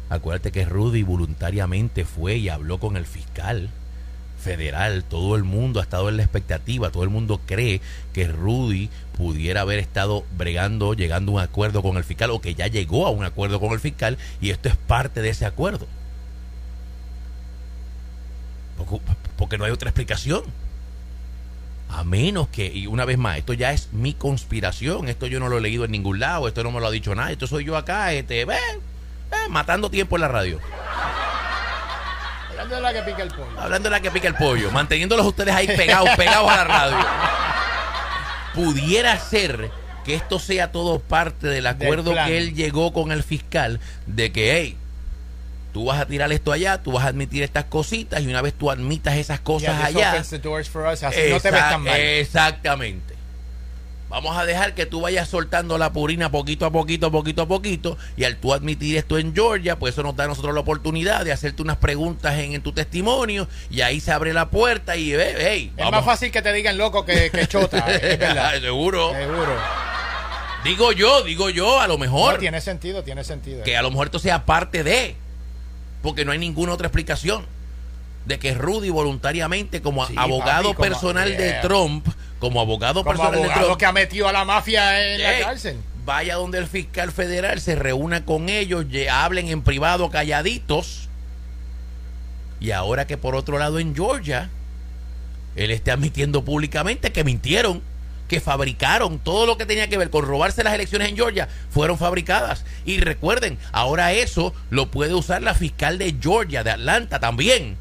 Acuérdate 0.09 0.51
que 0.51 0.65
Rudy 0.65 1.03
voluntariamente 1.03 2.05
fue 2.05 2.37
y 2.37 2.49
habló 2.49 2.79
con 2.79 2.97
el 2.97 3.05
fiscal 3.05 3.69
federal. 4.39 5.03
Todo 5.03 5.35
el 5.35 5.43
mundo 5.43 5.79
ha 5.79 5.83
estado 5.83 6.09
en 6.09 6.17
la 6.17 6.23
expectativa. 6.23 6.89
Todo 6.89 7.03
el 7.03 7.09
mundo 7.09 7.41
cree 7.45 7.81
que 8.13 8.27
Rudy 8.27 8.89
pudiera 9.17 9.61
haber 9.61 9.79
estado 9.79 10.25
bregando, 10.37 10.93
llegando 10.93 11.31
a 11.31 11.35
un 11.35 11.41
acuerdo 11.41 11.81
con 11.81 11.97
el 11.97 12.03
fiscal 12.03 12.31
o 12.31 12.41
que 12.41 12.55
ya 12.55 12.67
llegó 12.67 13.05
a 13.07 13.11
un 13.11 13.23
acuerdo 13.23 13.59
con 13.59 13.71
el 13.71 13.79
fiscal 13.79 14.17
y 14.41 14.49
esto 14.49 14.69
es 14.69 14.75
parte 14.75 15.21
de 15.21 15.29
ese 15.29 15.45
acuerdo. 15.45 15.87
Porque, 18.77 18.99
porque 19.37 19.57
no 19.57 19.65
hay 19.65 19.71
otra 19.71 19.89
explicación. 19.89 20.43
A 21.95 22.03
menos 22.03 22.49
que, 22.49 22.65
y 22.65 22.87
una 22.87 23.05
vez 23.05 23.17
más, 23.17 23.37
esto 23.37 23.53
ya 23.53 23.71
es 23.71 23.93
mi 23.93 24.13
conspiración, 24.13 25.07
esto 25.07 25.27
yo 25.27 25.39
no 25.39 25.47
lo 25.47 25.59
he 25.59 25.61
leído 25.61 25.85
en 25.85 25.91
ningún 25.91 26.19
lado, 26.19 26.45
esto 26.49 26.61
no 26.61 26.71
me 26.71 26.81
lo 26.81 26.87
ha 26.87 26.91
dicho 26.91 27.15
nadie, 27.15 27.33
esto 27.33 27.47
soy 27.47 27.63
yo 27.63 27.77
acá, 27.77 28.11
este, 28.11 28.43
ven, 28.43 28.57
eh, 29.31 29.49
matando 29.49 29.89
tiempo 29.89 30.17
en 30.17 30.21
la 30.21 30.27
radio. 30.27 30.59
Hablando 32.49 32.75
de 32.75 32.81
la 32.81 32.93
que 32.93 33.01
pica 33.01 33.23
el 33.23 33.29
pollo. 33.29 33.61
Hablando 33.61 33.89
de 33.89 33.95
la 33.95 34.01
que 34.01 34.11
pica 34.11 34.27
el 34.27 34.35
pollo, 34.35 34.71
manteniéndolos 34.71 35.25
ustedes 35.25 35.55
ahí 35.55 35.67
pegados, 35.67 36.09
pegados 36.17 36.51
a 36.51 36.55
la 36.57 36.63
radio. 36.65 36.97
Pudiera 38.53 39.17
ser 39.17 39.71
que 40.03 40.15
esto 40.15 40.37
sea 40.37 40.73
todo 40.73 40.99
parte 40.99 41.47
del 41.47 41.65
acuerdo 41.65 42.13
que 42.13 42.37
él 42.37 42.55
llegó 42.55 42.91
con 42.91 43.13
el 43.13 43.23
fiscal 43.23 43.79
de 44.05 44.33
que, 44.33 44.59
hey, 44.59 44.77
tú 45.75 45.83
vas 45.83 45.99
a 45.99 46.05
tirar 46.05 46.31
esto 46.31 46.53
allá, 46.53 46.81
tú 46.81 46.93
vas 46.93 47.03
a 47.03 47.09
admitir 47.09 47.43
estas 47.43 47.65
cositas 47.65 48.21
y 48.21 48.27
una 48.27 48.41
vez 48.41 48.53
tú 48.53 48.71
admitas 48.71 49.17
esas 49.17 49.41
cosas 49.41 49.75
Yeah, 49.77 49.85
allá, 49.85 50.09
opens 50.11 50.29
the 50.29 50.39
doors 50.39 50.69
for 50.69 50.87
us, 50.87 51.03
así 51.03 51.19
no 51.29 51.37
te 51.41 51.51
ves 51.51 51.59
tan 51.59 51.83
mal. 51.83 51.99
Exactamente. 51.99 53.13
Vamos 54.07 54.37
a 54.37 54.45
dejar 54.45 54.73
que 54.73 54.85
tú 54.85 55.01
vayas 55.01 55.27
soltando 55.27 55.77
la 55.77 55.91
purina 55.91 56.31
poquito 56.31 56.65
a 56.65 56.71
poquito, 56.71 57.11
poquito 57.11 57.41
a 57.41 57.47
poquito. 57.49 57.97
Y 58.15 58.23
al 58.23 58.37
tú 58.37 58.53
admitir 58.53 58.95
esto 58.95 59.17
en 59.17 59.35
Georgia, 59.35 59.77
pues 59.77 59.95
eso 59.95 60.03
nos 60.03 60.15
da 60.15 60.23
a 60.23 60.27
nosotros 60.27 60.53
la 60.53 60.61
oportunidad 60.61 61.25
de 61.25 61.33
hacerte 61.33 61.61
unas 61.61 61.75
preguntas 61.75 62.39
en, 62.39 62.53
en 62.53 62.61
tu 62.61 62.71
testimonio. 62.71 63.49
Y 63.69 63.81
ahí 63.81 63.99
se 63.99 64.13
abre 64.13 64.31
la 64.31 64.49
puerta 64.49 64.95
y 64.95 65.11
ve, 65.11 65.35
hey, 65.37 65.73
es 65.75 65.91
más 65.91 66.05
fácil 66.05 66.31
que 66.31 66.41
te 66.41 66.53
digan 66.53 66.77
loco 66.77 67.03
que, 67.03 67.29
que 67.31 67.47
chota. 67.47 67.79
es 67.91 68.17
verdad. 68.19 68.61
Seguro. 68.61 69.11
Seguro. 69.11 69.57
Digo 70.63 70.93
yo, 70.93 71.21
digo 71.23 71.49
yo, 71.49 71.81
a 71.81 71.87
lo 71.87 71.97
mejor. 71.97 72.35
No, 72.35 72.39
tiene 72.39 72.61
sentido, 72.61 73.03
tiene 73.03 73.25
sentido. 73.25 73.63
que 73.63 73.75
a 73.75 73.81
lo 73.81 73.91
mejor 73.91 74.07
esto 74.07 74.19
sea 74.19 74.45
parte 74.45 74.85
de, 74.85 75.17
porque 76.05 76.23
no 76.23 76.31
hay 76.31 76.37
ninguna 76.39 76.71
otra 76.71 76.87
explicación 76.87 77.45
de 78.25 78.39
que 78.39 78.53
Rudy 78.53 78.89
voluntariamente 78.89 79.81
como 79.81 80.05
Sí, 80.07 80.13
abogado 80.17 80.63
papi, 80.69 80.75
como- 80.75 80.87
personal 80.89 81.35
de. 81.35 81.53
Trump, 81.61 82.07
como 82.39 82.61
abogado 82.61 83.03
Como 83.03 83.17
personal 83.17 83.41
de 83.41 83.49
Trump, 83.49 83.77
que 83.77 83.85
ha 83.85 83.91
metido 83.91 84.27
a 84.27 84.31
la 84.31 84.45
mafia 84.45 85.13
en 85.13 85.21
la 85.21 85.39
cárcel. 85.39 85.77
vaya 86.05 86.35
donde 86.35 86.59
el 86.59 86.67
fiscal 86.67 87.11
federal 87.11 87.59
se 87.59 87.75
reúna 87.75 88.23
con 88.25 88.47
ellos, 88.49 88.85
hablen 89.11 89.47
en 89.49 89.61
privado 89.63 90.09
calladitos. 90.09 91.09
Y 92.59 92.71
ahora 92.71 93.05
que 93.07 93.17
por 93.17 93.35
otro 93.35 93.57
lado 93.59 93.79
en 93.79 93.95
Georgia, 93.95 94.49
él 95.55 95.71
está 95.71 95.93
admitiendo 95.93 96.43
públicamente 96.45 97.11
que 97.11 97.23
mintieron, 97.23 97.81
que 98.27 98.39
fabricaron 98.39 99.19
todo 99.19 99.45
lo 99.45 99.57
que 99.57 99.65
tenía 99.65 99.87
que 99.87 99.97
ver 99.97 100.09
con 100.09 100.25
robarse 100.25 100.63
las 100.63 100.73
elecciones 100.73 101.09
en 101.09 101.15
Georgia, 101.15 101.47
fueron 101.69 101.97
fabricadas. 101.97 102.65
Y 102.85 102.99
recuerden, 102.99 103.57
ahora 103.71 104.13
eso 104.13 104.53
lo 104.69 104.89
puede 104.91 105.13
usar 105.13 105.41
la 105.41 105.53
fiscal 105.53 105.97
de 105.97 106.15
Georgia, 106.19 106.63
de 106.63 106.71
Atlanta 106.71 107.19
también. 107.19 107.77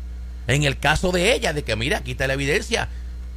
En 0.46 0.64
el 0.64 0.78
caso 0.78 1.12
de 1.12 1.34
ella, 1.34 1.52
de 1.52 1.62
que 1.62 1.76
mira, 1.76 1.98
aquí 1.98 2.12
está 2.12 2.26
la 2.26 2.34
evidencia. 2.34 2.88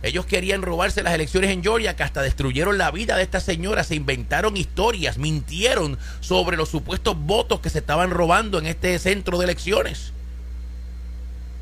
Ellos 0.04 0.26
querían 0.26 0.62
robarse 0.62 1.02
las 1.02 1.14
elecciones 1.14 1.50
en 1.50 1.64
Georgia, 1.64 1.96
que 1.96 2.04
hasta 2.04 2.22
destruyeron 2.22 2.78
la 2.78 2.92
vida 2.92 3.16
de 3.16 3.24
esta 3.24 3.40
señora, 3.40 3.84
se 3.84 3.96
inventaron 3.96 4.56
historias, 4.56 5.18
mintieron 5.18 5.98
sobre 6.20 6.56
los 6.56 6.70
supuestos 6.70 7.18
votos 7.18 7.62
que 7.62 7.70
se 7.70 7.80
estaban 7.80 8.12
robando 8.12 8.60
en 8.60 8.68
este 8.68 9.00
centro 9.00 9.38
de 9.40 9.46
elecciones. 9.46 10.14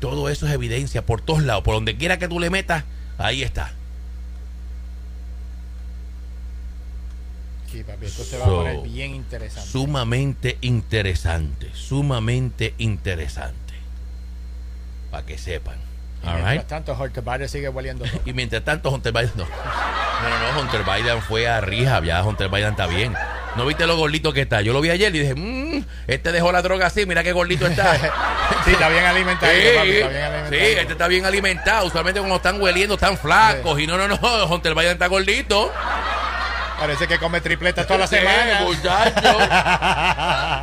Todo 0.00 0.28
eso 0.28 0.46
es 0.46 0.52
evidencia 0.52 1.06
por 1.06 1.22
todos 1.22 1.42
lados. 1.42 1.64
Por 1.64 1.74
donde 1.74 1.96
quiera 1.96 2.18
que 2.18 2.28
tú 2.28 2.38
le 2.38 2.50
metas, 2.50 2.84
ahí 3.16 3.42
está. 3.42 3.72
Sí, 7.76 7.84
papi, 7.84 8.06
esto 8.06 8.24
se 8.24 8.38
va 8.38 8.46
a 8.46 8.48
poner 8.48 8.78
bien 8.80 9.14
interesante. 9.14 9.70
Sumamente 9.70 10.56
interesante. 10.62 11.70
Sumamente 11.74 12.72
interesante. 12.78 13.74
Para 15.10 15.26
que 15.26 15.36
sepan. 15.36 15.76
Y 16.22 16.26
All 16.26 16.34
mientras 16.36 16.56
right. 16.56 16.66
tanto, 16.66 16.94
Hunter 16.94 17.22
Biden 17.22 17.48
sigue 17.50 17.70
todo. 17.70 18.04
Y 18.24 18.32
mientras 18.32 18.64
tanto, 18.64 18.90
Hunter 18.90 19.12
Biden 19.12 19.32
no. 19.36 19.44
No, 19.44 20.30
no, 20.30 20.52
no, 20.54 20.60
Hunter 20.60 20.84
Biden 20.84 21.20
fue 21.20 21.46
a 21.46 21.60
rehab, 21.60 22.04
ya 22.04 22.24
Hunter 22.24 22.48
Biden 22.48 22.70
está 22.70 22.86
bien. 22.86 23.14
¿No 23.56 23.66
viste 23.66 23.86
lo 23.86 23.96
gordito 23.96 24.32
que 24.32 24.40
está? 24.42 24.62
Yo 24.62 24.72
lo 24.72 24.80
vi 24.80 24.88
ayer 24.88 25.14
y 25.14 25.18
dije, 25.18 25.34
mmm, 25.34 25.84
este 26.06 26.32
dejó 26.32 26.52
la 26.52 26.62
droga 26.62 26.86
así, 26.86 27.04
mira 27.04 27.22
qué 27.22 27.32
gordito 27.32 27.66
está. 27.66 27.94
sí, 28.64 28.70
está 28.70 28.88
bien 28.88 29.04
alimentado, 29.04 29.52
Sí, 29.52 29.58
papi, 29.76 29.90
está 29.90 30.08
bien 30.08 30.22
alimentado. 30.22 30.50
sí, 30.50 30.78
este 30.78 30.92
está 30.92 31.08
bien 31.08 31.26
alimentado. 31.26 31.86
Usualmente 31.86 32.20
cuando 32.20 32.36
están 32.36 32.60
hueliendo 32.60 32.94
están 32.94 33.18
flacos. 33.18 33.78
Y 33.78 33.86
no, 33.86 33.98
no, 33.98 34.08
no, 34.08 34.46
Hunter 34.46 34.74
Biden 34.74 34.92
está 34.92 35.08
gordito. 35.08 35.72
Parece 36.78 37.08
que 37.08 37.18
come 37.18 37.40
tripletas 37.40 37.86
toda 37.86 38.00
la 38.00 38.06
semana. 38.08 38.60
muchacho. 38.62 39.38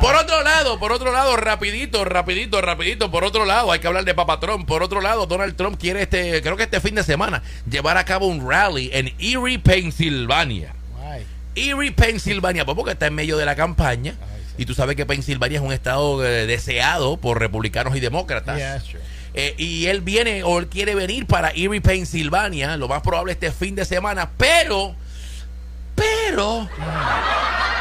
Por 0.00 0.14
otro 0.16 0.42
lado, 0.42 0.78
por 0.78 0.92
otro 0.92 1.12
lado, 1.12 1.36
rapidito, 1.36 2.04
rapidito, 2.04 2.60
rapidito, 2.60 3.10
por 3.10 3.24
otro 3.24 3.44
lado, 3.44 3.72
hay 3.72 3.78
que 3.80 3.86
hablar 3.86 4.04
de 4.04 4.14
Papa 4.14 4.38
Trump. 4.38 4.66
Por 4.66 4.82
otro 4.82 5.00
lado, 5.00 5.26
Donald 5.26 5.56
Trump 5.56 5.78
quiere 5.80 6.02
este, 6.02 6.42
creo 6.42 6.56
que 6.56 6.64
este 6.64 6.80
fin 6.80 6.94
de 6.94 7.02
semana, 7.02 7.42
llevar 7.68 7.96
a 7.96 8.04
cabo 8.04 8.26
un 8.26 8.48
rally 8.48 8.90
en 8.92 9.12
Erie, 9.18 9.58
Pensilvania. 9.58 10.74
Erie, 11.56 11.92
Pensilvania, 11.92 12.64
pues 12.64 12.76
porque 12.76 12.92
está 12.92 13.06
en 13.06 13.14
medio 13.14 13.36
de 13.36 13.44
la 13.46 13.54
campaña. 13.56 14.14
Ay, 14.20 14.42
sí. 14.48 14.54
Y 14.62 14.66
tú 14.66 14.74
sabes 14.74 14.96
que 14.96 15.06
Pensilvania 15.06 15.58
es 15.58 15.64
un 15.64 15.72
estado 15.72 16.24
eh, 16.24 16.46
deseado 16.46 17.16
por 17.16 17.38
republicanos 17.38 17.96
y 17.96 18.00
demócratas. 18.00 18.56
Yeah. 18.56 18.82
Eh, 19.34 19.54
y 19.56 19.86
él 19.86 20.00
viene 20.00 20.42
o 20.44 20.58
él 20.58 20.66
quiere 20.68 20.94
venir 20.94 21.26
para 21.26 21.50
Erie, 21.50 21.80
Pensilvania, 21.80 22.76
lo 22.76 22.88
más 22.88 23.02
probable 23.02 23.32
este 23.32 23.50
fin 23.52 23.74
de 23.74 23.84
semana, 23.84 24.30
pero, 24.36 24.94
pero, 25.94 26.68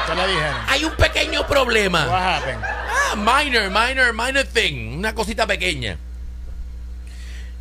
¿Qué 0.07 0.15
le 0.15 0.27
dijeron? 0.27 0.55
hay 0.67 0.83
un 0.85 0.95
pequeño 0.95 1.47
problema. 1.47 2.05
What 2.07 2.37
happened? 2.37 2.63
Ah, 2.63 3.15
minor, 3.15 3.69
minor, 3.69 4.13
minor 4.13 4.45
thing, 4.45 4.97
una 4.97 5.13
cosita 5.15 5.45
pequeña. 5.47 5.97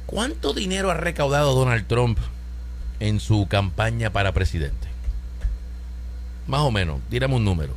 ¿Cuánto 0.06 0.52
dinero 0.52 0.90
ha 0.90 0.94
recaudado 0.94 1.54
Donald 1.54 1.86
Trump 1.86 2.18
en 3.00 3.18
su 3.20 3.46
campaña 3.48 4.10
para 4.10 4.32
presidente? 4.32 4.88
Más 6.46 6.60
o 6.60 6.70
menos, 6.70 7.00
tírame 7.08 7.34
un 7.36 7.44
número. 7.44 7.74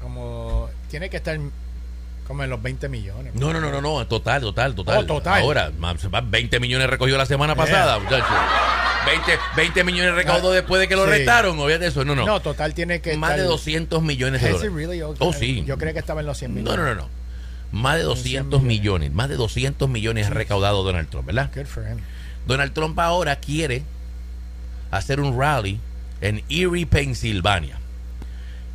Como 0.00 0.68
tiene 0.90 1.08
que 1.10 1.16
estar 1.16 1.38
como 2.26 2.42
en 2.44 2.50
los 2.50 2.62
20 2.62 2.88
millones. 2.88 3.34
No, 3.34 3.52
no, 3.52 3.60
no, 3.60 3.70
no, 3.70 3.80
no, 3.80 4.06
total, 4.06 4.40
total, 4.40 4.74
total. 4.74 4.98
Oh, 4.98 5.06
total. 5.06 5.42
Ahora, 5.42 5.70
ma- 5.78 5.96
se 5.98 6.08
va- 6.08 6.20
20 6.22 6.58
millones 6.60 6.88
recogió 6.88 7.16
la 7.18 7.26
semana 7.26 7.54
pasada, 7.54 7.98
muchachos. 7.98 8.28
20, 9.06 9.38
20 9.56 9.84
millones 9.84 10.14
recaudó 10.14 10.50
Ah, 10.50 10.54
después 10.54 10.80
de 10.80 10.88
que 10.88 10.96
lo 10.96 11.04
sí. 11.04 11.10
retaron, 11.10 11.58
olvídate 11.58 11.84
de 11.84 11.90
eso. 11.90 12.04
No, 12.06 12.14
no. 12.14 12.24
No, 12.24 12.40
total 12.40 12.72
tiene 12.72 13.00
que 13.02 13.16
Más 13.18 13.30
de 13.36 13.42
estar- 13.42 13.48
200 13.50 14.02
millones 14.02 14.40
de 14.40 14.48
dólares. 14.50 14.72
really? 14.72 15.02
Oh, 15.02 15.32
sí. 15.34 15.62
Yo 15.66 15.76
creo 15.76 15.92
que 15.92 15.98
estaba 15.98 16.20
en 16.20 16.26
los 16.26 16.38
100 16.38 16.54
No, 16.54 16.60
millones. 16.60 16.78
no, 16.78 16.94
no, 16.94 16.94
no. 17.02 17.08
Más 17.72 17.96
de 17.96 18.02
200 18.04 18.62
millones, 18.62 19.12
más 19.12 19.28
de 19.28 19.36
200 19.36 19.88
millones 19.90 20.28
ha 20.28 20.30
recaudado 20.30 20.82
Donald 20.84 21.08
Trump, 21.10 21.26
¿verdad? 21.26 21.50
Good 21.54 21.66
for 21.66 21.82
him. 21.86 21.98
Donald 22.46 22.72
Trump 22.72 22.98
ahora 23.00 23.36
quiere 23.36 23.82
hacer 24.90 25.20
un 25.20 25.38
rally 25.38 25.80
en 26.20 26.42
Erie, 26.48 26.86
Pensilvania. 26.86 27.76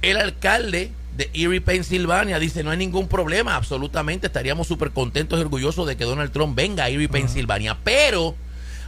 El 0.02 0.18
alcalde 0.18 0.92
de 1.20 1.30
Erie, 1.34 1.60
Pensilvania 1.60 2.40
dice, 2.40 2.64
no 2.64 2.72
hay 2.72 2.78
ningún 2.78 3.10
problema, 3.10 3.56
absolutamente, 3.58 4.28
estaríamos 4.28 4.68
súper 4.68 4.92
contentos 4.92 5.38
y 5.38 5.42
orgullosos 5.42 5.86
de 5.86 5.98
que 5.98 6.06
Donald 6.06 6.32
Trump 6.32 6.56
venga 6.56 6.86
a 6.86 6.90
Erie, 6.90 7.10
Pensilvania, 7.10 7.78
pero 7.84 8.36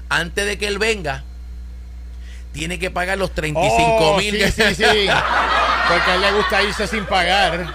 antes 0.07 0.45
de 0.45 0.57
que 0.57 0.67
él 0.67 0.79
venga, 0.79 1.25
tiene 2.53 2.79
que 2.79 2.89
pagar 2.89 3.17
los 3.17 3.31
35 3.35 3.97
Oh, 3.99 4.17
mil. 4.17 4.33
Sí, 4.33 4.51
sí, 4.51 4.75
sí. 4.75 4.83
Porque 5.87 6.11
a 6.11 6.15
él 6.15 6.21
le 6.21 6.31
gusta 6.31 6.63
irse 6.63 6.87
sin 6.87 7.05
pagar. 7.05 7.73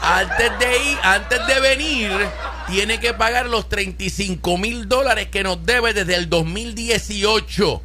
antes 0.00 0.58
de 0.58 0.90
ir, 0.90 0.98
antes 1.02 1.46
de 1.46 1.60
venir, 1.60 2.10
tiene 2.68 2.98
que 2.98 3.12
pagar 3.12 3.46
los 3.46 3.68
35 3.68 4.56
mil 4.56 4.88
dólares 4.88 5.28
que 5.28 5.42
nos 5.42 5.64
debe 5.66 5.92
desde 5.92 6.14
el 6.14 6.30
2018. 6.30 7.82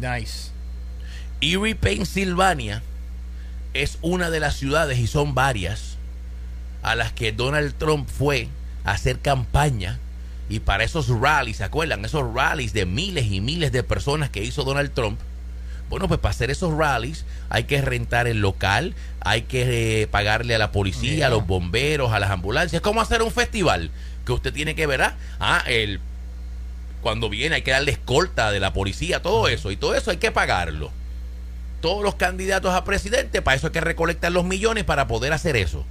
Nice. 0.00 0.50
Erie, 1.40 1.74
Pensilvania 1.74 2.82
es 3.82 3.98
una 4.02 4.30
de 4.30 4.40
las 4.40 4.56
ciudades, 4.56 4.98
y 4.98 5.06
son 5.06 5.34
varias, 5.34 5.96
a 6.82 6.94
las 6.94 7.12
que 7.12 7.32
Donald 7.32 7.74
Trump 7.78 8.08
fue 8.08 8.48
a 8.84 8.92
hacer 8.92 9.20
campaña. 9.20 9.98
Y 10.48 10.60
para 10.60 10.84
esos 10.84 11.08
rallies, 11.08 11.58
¿se 11.58 11.64
acuerdan? 11.64 12.04
Esos 12.04 12.32
rallies 12.34 12.72
de 12.72 12.86
miles 12.86 13.26
y 13.26 13.40
miles 13.40 13.70
de 13.72 13.82
personas 13.82 14.30
que 14.30 14.42
hizo 14.42 14.64
Donald 14.64 14.92
Trump. 14.94 15.20
Bueno, 15.90 16.08
pues 16.08 16.20
para 16.20 16.30
hacer 16.30 16.50
esos 16.50 16.74
rallies 16.74 17.24
hay 17.48 17.64
que 17.64 17.80
rentar 17.80 18.26
el 18.26 18.40
local, 18.40 18.94
hay 19.20 19.42
que 19.42 20.02
eh, 20.02 20.06
pagarle 20.06 20.54
a 20.54 20.58
la 20.58 20.70
policía, 20.72 21.16
Yeah. 21.16 21.26
a 21.26 21.30
los 21.30 21.46
bomberos, 21.46 22.12
a 22.12 22.20
las 22.20 22.30
ambulancias. 22.30 22.74
Es 22.74 22.80
como 22.80 23.00
hacer 23.00 23.22
un 23.22 23.30
festival 23.30 23.90
que 24.26 24.32
usted 24.32 24.52
tiene 24.52 24.74
que 24.74 24.86
ver, 24.86 25.02
¿ah? 25.02 25.16
Ah, 25.40 25.62
el, 25.66 26.00
cuando 27.00 27.28
viene 27.30 27.56
hay 27.56 27.62
que 27.62 27.70
darle 27.70 27.92
escolta 27.92 28.50
de 28.50 28.60
la 28.60 28.72
policía, 28.72 29.22
todo 29.22 29.48
eso. 29.48 29.70
Y 29.70 29.76
todo 29.76 29.94
eso 29.94 30.10
hay 30.10 30.18
que 30.18 30.30
pagarlo. 30.30 30.90
Todos 31.80 32.02
los 32.02 32.16
candidatos 32.16 32.74
a 32.74 32.84
presidente, 32.84 33.40
para 33.40 33.56
eso 33.56 33.68
hay 33.68 33.72
que 33.72 33.80
recolectar 33.80 34.32
los 34.32 34.44
millones 34.44 34.84
para 34.84 35.06
poder 35.06 35.32
hacer 35.32 35.56
eso. 35.56 35.84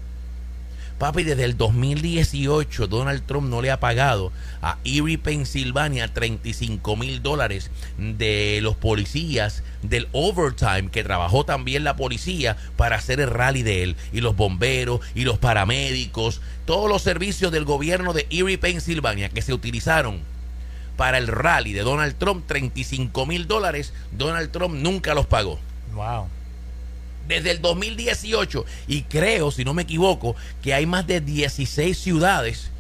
Papi, 0.98 1.24
desde 1.24 1.44
el 1.44 1.58
2018 1.58 2.88
Donald 2.88 3.24
Trump 3.28 3.48
no 3.50 3.62
le 3.62 3.70
ha 3.70 3.80
pagado 3.80 4.32
a 4.64 4.80
Erie, 4.84 5.20
Pensilvania 5.20 6.12
35 6.12 6.96
mil 6.96 7.22
dólares 7.22 7.70
de 8.00 8.60
los 8.64 8.76
policías 8.76 9.62
del 9.84 10.08
overtime 10.12 10.90
que 10.90 11.04
trabajó 11.04 11.46
también 11.46 11.84
la 11.84 11.96
policía 11.96 12.58
para 12.78 12.96
hacer 12.96 13.20
el 13.20 13.30
rally 13.30 13.62
de 13.62 13.84
él 13.84 13.96
y 14.12 14.22
los 14.22 14.36
bomberos 14.36 15.02
y 15.14 15.24
los 15.24 15.38
paramédicos, 15.38 16.42
todos 16.66 16.90
los 16.90 17.04
servicios 17.04 17.52
del 17.52 17.64
gobierno 17.64 18.14
de 18.14 18.26
Erie, 18.32 18.58
Pensilvania 18.58 19.30
que 19.30 19.44
se 19.44 19.54
utilizaron 19.54 20.22
para 20.98 21.20
el 21.20 21.28
rally 21.28 21.74
de 21.74 21.82
Donald 21.82 22.16
Trump 22.18 22.48
35 22.48 23.28
mil 23.28 23.48
dólares, 23.48 23.94
Donald 24.12 24.50
Trump 24.50 24.74
nunca 24.74 25.14
los 25.14 25.28
pagó 25.28 25.60
Wow. 25.98 26.28
desde 27.28 27.52
el 27.52 27.62
2018 27.62 28.64
y 28.88 29.02
creo, 29.02 29.52
si 29.52 29.66
no 29.66 29.74
me 29.74 29.82
equivoco, 29.82 30.36
que 30.62 30.74
hay 30.74 30.86
más 30.86 31.06
de 31.08 31.20
16 31.20 31.98
ciudades 31.98 32.72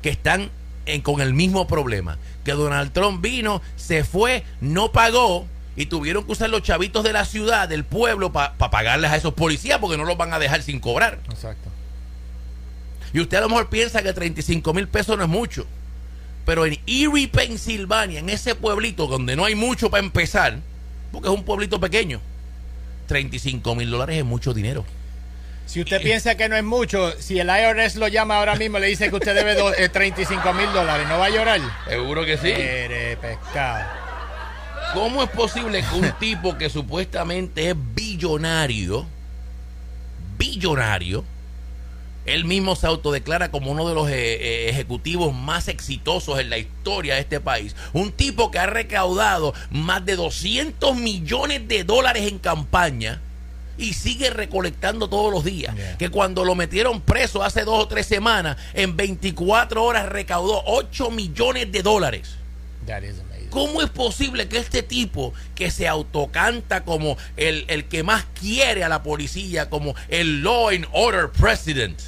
que 0.00 0.08
están 0.08 0.48
en- 0.86 1.02
con 1.02 1.20
el 1.20 1.34
mismo 1.34 1.66
problema. 1.66 2.16
Que 2.44 2.52
Donald 2.52 2.92
Trump 2.92 3.20
vino, 3.22 3.60
se 3.76 4.02
fue, 4.04 4.42
no 4.62 4.90
pagó 4.92 5.46
y 5.76 5.86
tuvieron 5.86 6.24
que 6.24 6.32
usar 6.32 6.48
los 6.48 6.62
chavitos 6.62 7.04
de 7.04 7.12
la 7.12 7.24
ciudad, 7.26 7.68
del 7.68 7.84
pueblo, 7.84 8.32
para 8.32 8.56
pagarles 8.56 9.10
a 9.10 9.16
esos 9.16 9.34
policías 9.34 9.78
porque 9.80 9.96
no 9.98 10.04
los 10.04 10.16
van 10.16 10.32
a 10.32 10.38
dejar 10.38 10.62
sin 10.62 10.80
cobrar. 10.80 11.18
Exacto. 11.30 11.68
Y 13.12 13.20
usted 13.20 13.36
a 13.36 13.42
lo 13.42 13.48
mejor 13.48 13.68
piensa 13.68 14.02
que 14.02 14.12
35 14.12 14.72
mil 14.74 14.88
pesos 14.88 15.16
no 15.18 15.24
es 15.24 15.28
mucho. 15.30 15.66
Pero 16.46 16.64
en 16.66 16.78
Erie, 16.86 17.28
Pensilvania, 17.28 18.18
en 18.20 18.28
ese 18.30 18.54
pueblito 18.54 19.06
donde 19.06 19.36
no 19.36 19.44
hay 19.44 19.54
mucho 19.54 19.90
para 19.90 20.02
empezar, 20.04 20.58
porque 21.12 21.28
es 21.28 21.34
un 21.34 21.44
pueblito 21.44 21.80
pequeño, 21.80 22.20
35 23.06 23.74
mil 23.74 23.90
dólares 23.90 24.18
es 24.18 24.24
mucho 24.24 24.52
dinero. 24.54 24.84
Si 25.66 25.80
usted 25.80 26.02
piensa 26.02 26.34
que 26.36 26.48
no 26.48 26.56
es 26.56 26.64
mucho, 26.64 27.12
si 27.18 27.38
el 27.38 27.48
IRS 27.48 27.96
lo 27.96 28.06
llama 28.08 28.36
ahora 28.38 28.54
mismo, 28.54 28.78
le 28.78 28.86
dice 28.86 29.08
que 29.08 29.16
usted 29.16 29.34
debe 29.34 29.54
do- 29.54 29.74
eh, 29.74 29.88
35 29.88 30.52
mil 30.52 30.70
dólares, 30.72 31.06
¿no 31.08 31.18
va 31.18 31.26
a 31.26 31.30
llorar? 31.30 31.60
Seguro 31.88 32.24
que 32.26 32.36
sí. 32.36 32.48
Eres 32.50 33.16
pescado. 33.16 33.84
¿Cómo 34.92 35.22
es 35.22 35.30
posible 35.30 35.82
que 35.82 35.96
un 35.96 36.12
tipo 36.20 36.56
que 36.58 36.68
supuestamente 36.68 37.70
es 37.70 37.76
billonario, 37.94 39.06
billonario, 40.38 41.24
él 42.26 42.44
mismo 42.44 42.76
se 42.76 42.86
autodeclara 42.86 43.50
como 43.50 43.70
uno 43.70 43.88
de 43.88 43.94
los 43.94 44.08
eh, 44.08 44.14
eh, 44.14 44.68
ejecutivos 44.70 45.34
más 45.34 45.68
exitosos 45.68 46.38
en 46.38 46.50
la 46.50 46.58
historia 46.58 47.14
de 47.14 47.20
este 47.20 47.40
país? 47.40 47.76
Un 47.92 48.12
tipo 48.12 48.50
que 48.50 48.58
ha 48.58 48.66
recaudado 48.66 49.54
más 49.70 50.04
de 50.04 50.16
200 50.16 50.96
millones 50.96 51.68
de 51.68 51.84
dólares 51.84 52.28
en 52.28 52.38
campaña 52.38 53.20
y 53.76 53.94
sigue 53.94 54.30
recolectando 54.30 55.08
todos 55.08 55.32
los 55.32 55.44
días. 55.44 55.74
Yeah. 55.74 55.98
Que 55.98 56.08
cuando 56.08 56.44
lo 56.44 56.54
metieron 56.54 57.00
preso 57.00 57.42
hace 57.42 57.64
dos 57.64 57.82
o 57.82 57.88
tres 57.88 58.06
semanas, 58.06 58.56
en 58.72 58.96
24 58.96 59.82
horas 59.82 60.06
recaudó 60.06 60.62
8 60.66 61.10
millones 61.10 61.70
de 61.72 61.82
dólares. 61.82 62.36
That 62.86 63.02
is 63.02 63.18
amazing. 63.20 63.48
¿Cómo 63.50 63.82
es 63.82 63.90
posible 63.90 64.48
que 64.48 64.58
este 64.58 64.82
tipo 64.82 65.32
que 65.54 65.70
se 65.70 65.88
autocanta 65.88 66.84
como 66.84 67.16
el, 67.36 67.64
el 67.68 67.84
que 67.86 68.02
más 68.02 68.24
quiere 68.38 68.84
a 68.84 68.88
la 68.88 69.02
policía, 69.02 69.70
como 69.70 69.94
el 70.08 70.42
law 70.42 70.68
and 70.68 70.86
order 70.92 71.30
president? 71.30 71.98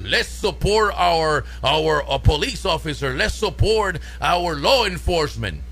Let's 0.00 0.28
support 0.28 0.94
our 0.96 1.44
our 1.62 2.02
uh, 2.08 2.18
police 2.18 2.66
officer. 2.66 3.14
Let's 3.14 3.34
support 3.34 4.00
our 4.20 4.56
law 4.56 4.86
enforcement. 4.86 5.62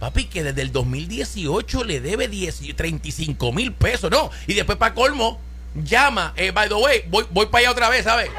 Papi, 0.00 0.24
que 0.26 0.42
desde 0.42 0.60
el 0.62 0.72
2018 0.72 1.84
le 1.84 2.00
debe 2.00 2.28
10, 2.28 2.76
35 2.76 3.52
mil 3.52 3.72
pesos, 3.72 4.10
¿no? 4.10 4.30
Y 4.46 4.54
después, 4.54 4.76
para 4.76 4.94
colmo, 4.94 5.40
llama. 5.74 6.34
Eh, 6.36 6.50
by 6.50 6.68
the 6.68 6.74
way, 6.74 7.04
voy, 7.08 7.26
voy 7.30 7.46
para 7.46 7.60
allá 7.60 7.70
otra 7.70 7.88
vez, 7.88 8.04
¿sabes? 8.04 8.30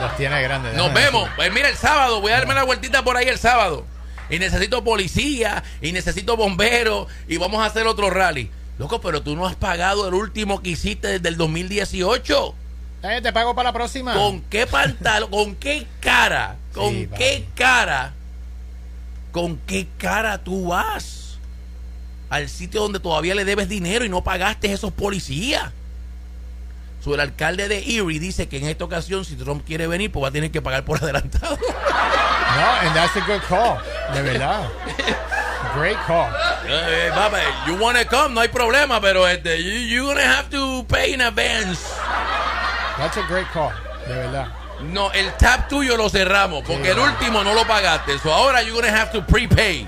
Los 0.00 0.16
tiene 0.16 0.42
grandes. 0.42 0.74
Nos 0.74 0.92
vemos. 0.92 1.28
Pues 1.36 1.52
mira, 1.52 1.68
el 1.68 1.76
sábado. 1.76 2.20
Voy 2.20 2.32
a 2.32 2.36
darme 2.36 2.52
una 2.52 2.64
vueltita 2.64 3.02
por 3.02 3.16
ahí 3.16 3.28
el 3.28 3.38
sábado. 3.38 3.86
Y 4.30 4.38
necesito 4.38 4.82
policía, 4.82 5.62
y 5.80 5.92
necesito 5.92 6.36
bomberos, 6.36 7.06
y 7.28 7.36
vamos 7.36 7.62
a 7.62 7.66
hacer 7.66 7.86
otro 7.86 8.10
rally. 8.10 8.50
Loco, 8.78 9.00
pero 9.00 9.22
tú 9.22 9.36
no 9.36 9.46
has 9.46 9.54
pagado 9.56 10.06
el 10.08 10.14
último 10.14 10.62
que 10.62 10.70
hiciste 10.70 11.08
desde 11.08 11.28
el 11.28 11.36
2018. 11.36 12.54
Eh, 13.04 13.20
te 13.22 13.32
pago 13.32 13.54
para 13.54 13.68
la 13.70 13.72
próxima. 13.72 14.14
¿Con 14.14 14.40
qué 14.42 14.66
pantalón? 14.66 15.30
¿Con 15.30 15.54
qué 15.54 15.86
cara? 16.00 16.56
¿Con 16.74 16.90
Sí, 16.92 17.08
qué 17.16 17.40
papi. 17.46 17.52
cara? 17.54 18.14
¿Con 19.32 19.58
qué 19.66 19.86
cara 19.98 20.38
tú 20.42 20.68
vas 20.68 21.38
al 22.28 22.48
sitio 22.48 22.80
donde 22.82 22.98
todavía 23.00 23.34
le 23.34 23.44
debes 23.44 23.68
dinero 23.68 24.04
y 24.04 24.08
no 24.08 24.24
pagaste 24.24 24.72
esos 24.72 24.92
policías? 24.92 25.72
So, 27.04 27.14
el 27.14 27.20
alcalde 27.20 27.68
de 27.68 27.78
Erie 27.78 28.18
dice 28.18 28.48
que 28.48 28.58
en 28.58 28.66
esta 28.66 28.84
ocasión, 28.84 29.24
si 29.24 29.36
Trump 29.36 29.62
quiere 29.64 29.86
venir, 29.86 30.10
pues 30.10 30.24
va 30.24 30.28
a 30.28 30.32
tener 30.32 30.50
que 30.50 30.60
pagar 30.60 30.84
por 30.84 31.02
adelantado. 31.02 31.56
No, 32.56 32.68
and 32.80 32.96
that's 32.96 33.14
a 33.16 33.20
good 33.20 33.42
call. 33.42 33.78
De 34.14 34.22
verdad. 34.22 34.64
Great 35.74 35.98
call. 36.06 36.32
Eh, 36.64 37.10
papá, 37.12 37.38
you 37.66 37.76
wanna 37.76 38.04
come, 38.06 38.32
no 38.32 38.40
hay 38.40 38.48
problema, 38.48 38.98
pero 38.98 39.26
este, 39.26 39.62
you, 39.62 39.72
you're 39.72 40.06
gonna 40.06 40.24
have 40.24 40.48
to 40.48 40.82
pay 40.88 41.12
in 41.12 41.20
advance. 41.20 41.94
That's 42.96 43.18
a 43.18 43.26
great 43.28 43.46
call. 43.52 43.72
De 44.08 44.14
verdad. 44.14 44.48
No, 44.90 45.10
el 45.12 45.32
tap 45.36 45.68
tuyo 45.68 45.98
lo 45.98 46.08
cerramos, 46.08 46.64
porque 46.66 46.92
el 46.92 46.98
último 46.98 47.44
no 47.44 47.52
lo 47.52 47.66
pagaste. 47.66 48.18
So 48.20 48.32
ahora 48.32 48.62
you're 48.62 48.74
gonna 48.74 48.90
have 48.90 49.12
to 49.12 49.20
prepay. 49.20 49.86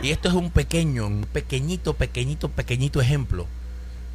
Y 0.00 0.10
esto 0.10 0.28
es 0.28 0.34
un 0.34 0.50
pequeño, 0.50 1.06
un 1.06 1.24
pequeñito, 1.32 1.94
pequeñito, 1.94 2.48
pequeñito 2.48 3.00
ejemplo 3.00 3.46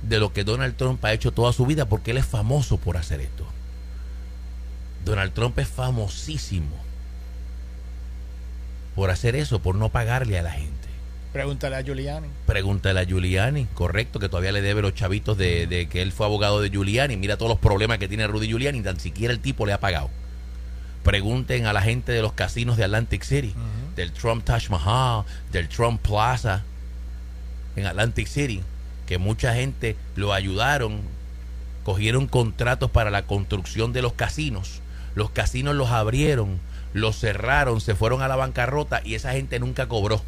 de 0.03 0.19
lo 0.19 0.33
que 0.33 0.43
Donald 0.43 0.75
Trump 0.75 1.03
ha 1.05 1.13
hecho 1.13 1.31
toda 1.31 1.53
su 1.53 1.65
vida, 1.65 1.85
porque 1.85 2.11
él 2.11 2.17
es 2.17 2.25
famoso 2.25 2.77
por 2.77 2.97
hacer 2.97 3.21
esto. 3.21 3.45
Donald 5.05 5.33
Trump 5.33 5.57
es 5.59 5.67
famosísimo 5.67 6.83
por 8.95 9.09
hacer 9.09 9.35
eso, 9.35 9.59
por 9.59 9.75
no 9.75 9.89
pagarle 9.89 10.37
a 10.37 10.43
la 10.43 10.51
gente. 10.51 10.87
Pregúntale 11.31 11.77
a 11.77 11.81
Giuliani. 11.81 12.27
Pregúntale 12.45 12.99
a 12.99 13.05
Giuliani, 13.05 13.65
correcto, 13.73 14.19
que 14.19 14.29
todavía 14.29 14.51
le 14.51 14.61
debe 14.61 14.83
los 14.83 14.93
chavitos 14.93 15.35
de, 15.35 15.65
de 15.65 15.89
que 15.89 16.03
él 16.03 16.11
fue 16.11 16.27
abogado 16.27 16.61
de 16.61 16.69
Giuliani. 16.69 17.17
Mira 17.17 17.37
todos 17.37 17.49
los 17.49 17.59
problemas 17.59 17.97
que 17.97 18.07
tiene 18.07 18.27
Rudy 18.27 18.47
Giuliani, 18.47 18.81
tan 18.81 18.99
siquiera 18.99 19.33
el 19.33 19.39
tipo 19.39 19.65
le 19.65 19.73
ha 19.73 19.79
pagado. 19.79 20.11
Pregunten 21.03 21.65
a 21.65 21.73
la 21.73 21.81
gente 21.81 22.11
de 22.11 22.21
los 22.21 22.33
casinos 22.33 22.77
de 22.77 22.83
Atlantic 22.83 23.23
City, 23.23 23.55
del 23.95 24.11
Trump 24.11 24.45
Taj 24.45 24.69
Mahal, 24.69 25.25
del 25.51 25.67
Trump 25.67 26.01
Plaza 26.01 26.63
en 27.75 27.87
Atlantic 27.87 28.27
City, 28.27 28.61
que 29.07 29.17
mucha 29.17 29.53
gente 29.53 29.95
lo 30.15 30.33
ayudaron, 30.33 31.01
cogieron 31.83 32.27
contratos 32.27 32.91
para 32.91 33.11
la 33.11 33.25
construcción 33.25 33.93
de 33.93 34.01
los 34.01 34.13
casinos. 34.13 34.81
Los 35.15 35.29
casinos 35.29 35.75
los 35.75 35.91
abrieron, 35.91 36.59
los 36.93 37.19
cerraron, 37.19 37.81
se 37.81 37.95
fueron 37.95 38.21
a 38.21 38.27
la 38.27 38.35
bancarrota 38.35 39.01
y 39.03 39.15
esa 39.15 39.33
gente 39.33 39.59
nunca 39.59 39.87
cobró 39.87 40.21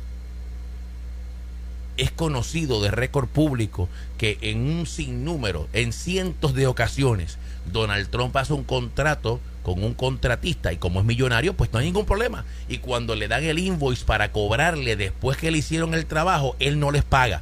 es 1.98 2.12
conocido 2.12 2.82
de 2.82 2.92
récord 2.92 3.28
público 3.28 3.88
que 4.18 4.38
en 4.42 4.70
un 4.70 4.86
sinnúmero, 4.86 5.68
en 5.74 5.94
cientos 5.94 6.54
de 6.54 6.68
ocasiones, 6.68 7.38
Donald 7.72 8.10
Trump 8.10 8.36
hace 8.38 8.54
un 8.54 8.64
contrato 8.64 9.40
con 9.64 9.84
un 9.84 9.94
contratista 9.94 10.74
y 10.74 10.78
como 10.78 11.00
es 11.00 11.06
millonario, 11.06 11.54
pues 11.54 11.72
no 11.74 11.80
hay 11.80 11.86
ningún 11.86 12.06
problema. 12.06 12.46
Y 12.68 12.80
cuando 12.80 13.16
le 13.16 13.28
dan 13.28 13.44
el 13.44 13.60
invoice 13.60 14.06
para 14.06 14.32
cobrarle 14.32 14.96
después 14.96 15.38
que 15.38 15.52
le 15.52 15.60
hicieron 15.60 15.94
el 15.94 16.06
trabajo, 16.06 16.56
él 16.60 16.80
no 16.80 16.92
les 16.92 17.04
paga. 17.04 17.42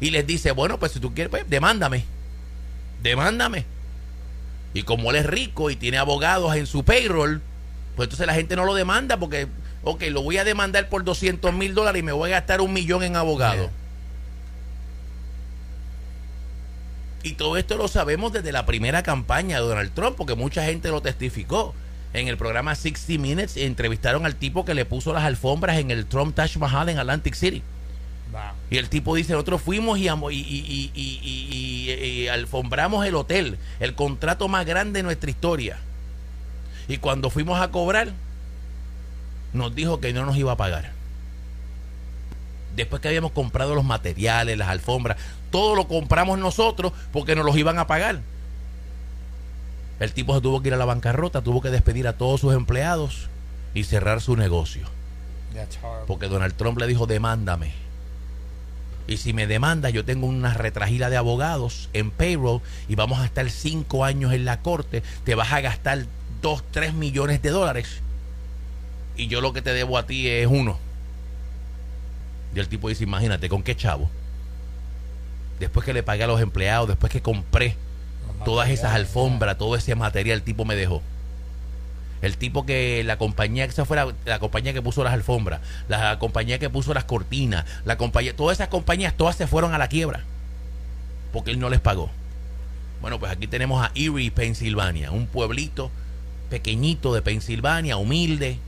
Y 0.00 0.10
les 0.10 0.26
dice, 0.26 0.52
bueno, 0.52 0.78
pues 0.78 0.92
si 0.92 1.00
tú 1.00 1.14
quieres, 1.14 1.30
pues 1.30 1.48
demándame. 1.48 2.04
Demándame. 3.02 3.64
Y 4.74 4.82
como 4.82 5.10
él 5.10 5.16
es 5.16 5.26
rico 5.26 5.70
y 5.70 5.76
tiene 5.76 5.98
abogados 5.98 6.54
en 6.54 6.66
su 6.66 6.84
payroll, 6.84 7.40
pues 7.96 8.06
entonces 8.06 8.26
la 8.26 8.34
gente 8.34 8.56
no 8.56 8.64
lo 8.64 8.74
demanda 8.74 9.18
porque, 9.18 9.48
ok, 9.82 10.02
lo 10.10 10.22
voy 10.22 10.36
a 10.36 10.44
demandar 10.44 10.88
por 10.88 11.02
200 11.02 11.52
mil 11.54 11.74
dólares 11.74 12.00
y 12.00 12.02
me 12.02 12.12
voy 12.12 12.30
a 12.30 12.40
gastar 12.40 12.60
un 12.60 12.72
millón 12.72 13.02
en 13.02 13.16
abogados. 13.16 13.70
Y 17.22 17.32
todo 17.32 17.56
esto 17.56 17.76
lo 17.76 17.88
sabemos 17.88 18.32
desde 18.32 18.52
la 18.52 18.66
primera 18.66 19.02
campaña 19.02 19.60
de 19.60 19.66
Donald 19.66 19.92
Trump, 19.94 20.16
porque 20.16 20.36
mucha 20.36 20.62
gente 20.64 20.90
lo 20.90 21.00
testificó. 21.00 21.74
En 22.12 22.28
el 22.28 22.36
programa 22.36 22.74
60 22.74 23.20
Minutes 23.20 23.56
entrevistaron 23.56 24.26
al 24.26 24.36
tipo 24.36 24.64
que 24.64 24.74
le 24.74 24.84
puso 24.84 25.12
las 25.12 25.24
alfombras 25.24 25.78
en 25.78 25.90
el 25.90 26.06
Trump 26.06 26.36
Taj 26.36 26.56
Mahal 26.58 26.88
en 26.88 26.98
Atlantic 26.98 27.34
City. 27.34 27.62
Y 28.70 28.78
el 28.78 28.88
tipo 28.88 29.14
dice, 29.14 29.32
nosotros 29.32 29.62
fuimos 29.62 29.98
y, 29.98 30.08
y, 30.32 32.28
alfombramos 32.28 33.06
el 33.06 33.14
hotel, 33.14 33.58
el 33.80 33.94
contrato 33.94 34.48
más 34.48 34.66
grande 34.66 34.98
de 34.98 35.02
nuestra 35.04 35.30
historia. 35.30 35.78
Y 36.88 36.98
cuando 36.98 37.30
fuimos 37.30 37.60
a 37.60 37.70
cobrar, 37.70 38.08
nos 39.52 39.74
dijo 39.74 40.00
que 40.00 40.12
no 40.12 40.26
nos 40.26 40.36
iba 40.36 40.52
a 40.52 40.56
pagar. 40.56 40.92
Después 42.74 43.00
que 43.00 43.08
habíamos 43.08 43.32
comprado 43.32 43.74
los 43.74 43.84
materiales, 43.84 44.58
las 44.58 44.68
alfombras, 44.68 45.16
todo 45.50 45.74
lo 45.74 45.88
compramos 45.88 46.38
nosotros 46.38 46.92
porque 47.12 47.34
nos 47.34 47.46
los 47.46 47.56
iban 47.56 47.78
a 47.78 47.86
pagar. 47.86 48.20
El 49.98 50.12
tipo 50.12 50.34
se 50.34 50.42
tuvo 50.42 50.60
que 50.60 50.68
ir 50.68 50.74
a 50.74 50.76
la 50.76 50.84
bancarrota, 50.84 51.40
tuvo 51.40 51.62
que 51.62 51.70
despedir 51.70 52.06
a 52.06 52.18
todos 52.18 52.40
sus 52.40 52.52
empleados 52.52 53.28
y 53.72 53.84
cerrar 53.84 54.20
su 54.20 54.36
negocio. 54.36 54.86
Porque 56.06 56.28
Donald 56.28 56.54
Trump 56.54 56.78
le 56.78 56.86
dijo, 56.86 57.06
demándame. 57.06 57.85
Y 59.08 59.18
si 59.18 59.32
me 59.32 59.46
demanda, 59.46 59.90
yo 59.90 60.04
tengo 60.04 60.26
una 60.26 60.54
retragila 60.54 61.10
de 61.10 61.16
abogados 61.16 61.88
en 61.92 62.10
payroll 62.10 62.60
y 62.88 62.96
vamos 62.96 63.20
a 63.20 63.24
estar 63.24 63.48
cinco 63.50 64.04
años 64.04 64.32
en 64.32 64.44
la 64.44 64.60
corte. 64.62 65.02
Te 65.24 65.34
vas 65.34 65.52
a 65.52 65.60
gastar 65.60 66.06
dos, 66.42 66.64
tres 66.72 66.92
millones 66.92 67.40
de 67.42 67.50
dólares. 67.50 68.00
Y 69.16 69.28
yo 69.28 69.40
lo 69.40 69.52
que 69.52 69.62
te 69.62 69.72
debo 69.72 69.96
a 69.96 70.06
ti 70.06 70.28
es 70.28 70.46
uno. 70.46 70.78
Y 72.54 72.58
el 72.58 72.68
tipo 72.68 72.88
dice, 72.88 73.04
imagínate, 73.04 73.48
¿con 73.48 73.62
qué 73.62 73.76
chavo? 73.76 74.10
Después 75.60 75.86
que 75.86 75.92
le 75.92 76.02
pagué 76.02 76.24
a 76.24 76.26
los 76.26 76.40
empleados, 76.40 76.88
después 76.88 77.12
que 77.12 77.22
compré 77.22 77.76
todas 78.44 78.68
esas 78.70 78.92
alfombras, 78.92 79.56
todo 79.56 79.76
ese 79.76 79.94
material, 79.94 80.38
el 80.38 80.42
tipo 80.42 80.64
me 80.64 80.74
dejó. 80.74 81.02
El 82.22 82.36
tipo 82.38 82.64
que 82.64 83.02
la 83.04 83.18
compañía 83.18 83.66
que 83.66 83.72
esa 83.72 83.84
fue 83.84 83.96
la, 83.96 84.38
compañía 84.38 84.72
que 84.72 84.82
puso 84.82 85.04
las 85.04 85.12
alfombras, 85.12 85.60
la 85.88 86.18
compañía 86.18 86.58
que 86.58 86.70
puso 86.70 86.94
las 86.94 87.04
cortinas, 87.04 87.64
la 87.84 87.96
compañía, 87.98 88.34
todas 88.34 88.56
esas 88.56 88.68
compañías 88.68 89.14
todas 89.16 89.36
se 89.36 89.46
fueron 89.46 89.74
a 89.74 89.78
la 89.78 89.88
quiebra 89.88 90.24
porque 91.32 91.50
él 91.50 91.58
no 91.58 91.68
les 91.68 91.80
pagó. 91.80 92.10
Bueno, 93.02 93.18
pues 93.18 93.30
aquí 93.30 93.46
tenemos 93.46 93.84
a 93.84 93.90
Erie, 93.94 94.30
Pensilvania, 94.30 95.10
un 95.10 95.26
pueblito 95.26 95.90
pequeñito 96.48 97.12
de 97.12 97.22
Pensilvania, 97.22 97.98
humilde, 97.98 98.58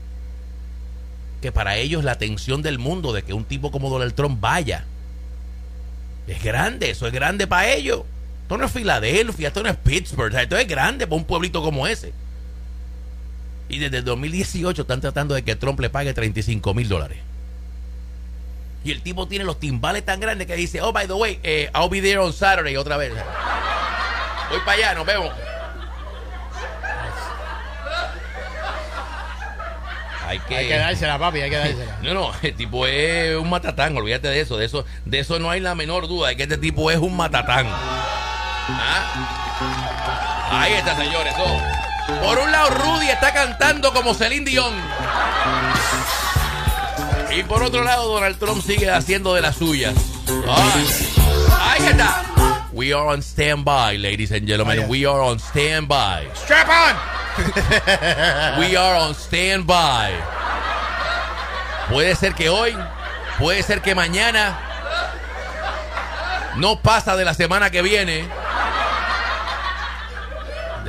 que 1.41 1.51
para 1.51 1.77
ellos 1.77 2.03
la 2.03 2.11
atención 2.11 2.61
del 2.61 2.77
mundo 2.77 3.13
de 3.13 3.23
que 3.23 3.33
un 3.33 3.45
tipo 3.45 3.71
como 3.71 3.89
Donald 3.89 4.13
Trump 4.13 4.39
vaya 4.39 4.85
es 6.27 6.43
grande, 6.43 6.91
eso 6.91 7.07
es 7.07 7.13
grande 7.13 7.47
para 7.47 7.71
ellos. 7.71 8.03
Esto 8.43 8.57
no 8.57 8.65
es 8.65 8.71
Filadelfia, 8.71 9.47
esto 9.47 9.63
no 9.63 9.69
es 9.69 9.77
Pittsburgh, 9.77 10.35
esto 10.35 10.57
es 10.57 10.67
grande 10.67 11.07
para 11.07 11.17
un 11.17 11.25
pueblito 11.25 11.63
como 11.63 11.87
ese. 11.87 12.13
Y 13.69 13.77
desde 13.77 13.97
el 13.97 14.03
2018 14.03 14.81
están 14.81 14.99
tratando 14.99 15.35
de 15.35 15.43
que 15.43 15.55
Trump 15.55 15.79
le 15.79 15.89
pague 15.89 16.13
35 16.13 16.73
mil 16.73 16.89
dólares. 16.89 17.19
Y 18.83 18.91
el 18.91 19.01
tipo 19.01 19.27
tiene 19.27 19.45
los 19.45 19.59
timbales 19.59 20.03
tan 20.03 20.19
grandes 20.19 20.47
que 20.47 20.55
dice, 20.55 20.81
oh, 20.81 20.91
by 20.91 21.05
the 21.05 21.13
way, 21.13 21.39
eh, 21.43 21.69
I'll 21.75 21.89
be 21.89 22.01
there 22.01 22.17
on 22.17 22.33
Saturday 22.33 22.75
otra 22.77 22.97
vez. 22.97 23.13
Voy 24.49 24.59
para 24.65 24.71
allá, 24.73 24.95
nos 24.95 25.05
vemos. 25.05 25.31
Hay 30.25 30.39
que, 30.39 30.57
Hay 30.57 30.67
que 30.67 30.77
dársela, 30.77 31.17
papi, 31.17 31.41
hay 31.41 31.49
que 31.49 31.57
dársela. 31.57 31.97
no, 32.03 32.13
no, 32.13 32.31
el 32.41 32.55
tipo 32.55 32.85
es 32.87 33.35
un 33.35 33.49
matatán, 33.49 33.97
olvídate 33.97 34.27
de 34.27 34.41
eso, 34.41 34.57
de 34.57 34.65
eso, 34.65 34.85
de 35.05 35.19
eso 35.19 35.39
no 35.39 35.49
hay 35.49 35.59
la 35.59 35.75
menor 35.75 36.07
duda, 36.07 36.29
de 36.29 36.37
que 36.37 36.43
este 36.43 36.57
tipo 36.57 36.89
es 36.91 36.97
un 36.97 37.17
matatán. 37.17 37.65
¿Ah? 38.71 39.09
Ahí 40.51 40.73
está, 40.73 40.95
señores. 40.95 41.33
Por 42.23 42.39
un 42.39 42.51
lado, 42.51 42.69
Rudy 42.71 43.09
está 43.09 43.33
cantando 43.33 43.93
como 43.93 44.13
Celine 44.13 44.45
Dion. 44.45 44.73
Y 47.31 47.43
por 47.43 47.63
otro 47.63 47.83
lado, 47.83 48.11
Donald 48.11 48.37
Trump 48.39 48.63
sigue 48.63 48.89
haciendo 48.89 49.33
de 49.33 49.41
las 49.41 49.55
suyas. 49.55 49.93
Ay. 50.47 50.87
Ahí 51.61 51.85
está. 51.85 52.25
We 52.71 52.93
are 52.93 53.07
on 53.07 53.21
standby, 53.21 53.97
ladies 53.97 54.31
and 54.31 54.47
gentlemen. 54.47 54.79
Oh, 54.79 54.81
yeah. 54.81 54.89
We 54.89 55.05
are 55.05 55.21
on 55.21 55.39
standby. 55.39 56.27
Strap 56.33 56.67
on. 56.69 56.95
We 58.59 58.75
are 58.75 58.97
on 58.99 59.13
standby. 59.15 60.13
Puede 61.89 62.15
ser 62.15 62.35
que 62.35 62.49
hoy, 62.49 62.77
puede 63.39 63.63
ser 63.63 63.81
que 63.81 63.95
mañana, 63.95 64.59
no 66.57 66.81
pasa 66.81 67.15
de 67.15 67.25
la 67.25 67.33
semana 67.33 67.69
que 67.69 67.81
viene, 67.81 68.27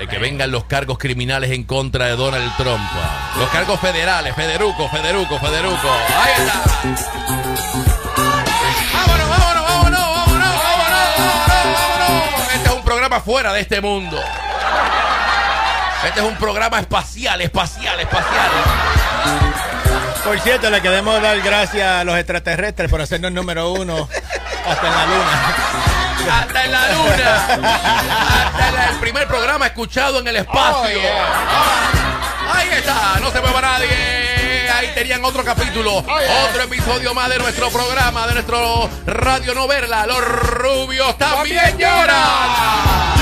de 0.00 0.08
que 0.08 0.18
vengan 0.18 0.50
los 0.50 0.64
cargos 0.64 0.96
criminales 0.96 1.50
en 1.50 1.62
contra 1.64 2.06
de 2.06 2.16
Donald 2.16 2.50
Trump. 2.56 2.80
Los 3.36 3.50
cargos 3.50 3.78
federales, 3.80 4.34
Federuco, 4.34 4.88
Federuco, 4.88 5.38
Federuco. 5.38 5.90
Ahí 6.18 6.32
está. 6.38 6.62
Vámonos, 8.94 9.28
vámonos, 9.28 9.62
vámonos, 9.62 10.00
vámonos, 10.00 10.56
vámonos, 10.62 11.12
vámonos, 11.36 11.74
vámonos. 11.74 12.54
Este 12.54 12.68
es 12.70 12.74
un 12.74 12.82
programa 12.82 13.20
fuera 13.20 13.52
de 13.52 13.60
este 13.60 13.82
mundo. 13.82 14.18
Este 16.06 16.20
es 16.20 16.26
un 16.26 16.36
programa 16.36 16.80
espacial, 16.80 17.42
espacial, 17.42 18.00
espacial. 18.00 18.50
Por 20.24 20.40
cierto, 20.40 20.70
le 20.70 20.80
queremos 20.80 21.20
dar 21.20 21.38
gracias 21.42 21.86
a 21.86 22.04
los 22.04 22.16
extraterrestres 22.16 22.90
por 22.90 23.02
hacernos 23.02 23.32
número 23.32 23.72
uno 23.72 24.08
hasta 24.66 24.86
en 24.86 24.94
la 24.94 25.06
luna. 25.06 25.69
Hasta 26.28 26.64
en 26.64 26.72
la 26.72 26.92
luna. 26.92 27.44
Hasta 28.58 28.90
el 28.90 28.96
primer 28.98 29.26
programa 29.26 29.66
escuchado 29.66 30.20
en 30.20 30.28
el 30.28 30.36
espacio. 30.36 30.98
Oh, 30.98 31.02
yeah. 31.02 32.54
Ahí 32.54 32.68
está, 32.72 33.18
no 33.20 33.30
se 33.30 33.40
mueva 33.40 33.60
nadie. 33.60 34.70
Ahí 34.70 34.88
tenían 34.94 35.24
otro 35.24 35.44
capítulo, 35.44 36.04
yeah. 36.04 36.44
otro 36.48 36.62
episodio 36.62 37.14
más 37.14 37.28
de 37.28 37.38
nuestro 37.38 37.70
programa, 37.70 38.26
de 38.26 38.34
nuestro 38.34 38.88
Radio 39.06 39.54
Noverla. 39.54 40.06
Los 40.06 40.20
rubios 40.20 41.16
también 41.18 41.58
También 41.58 41.78
lloran. 41.78 43.19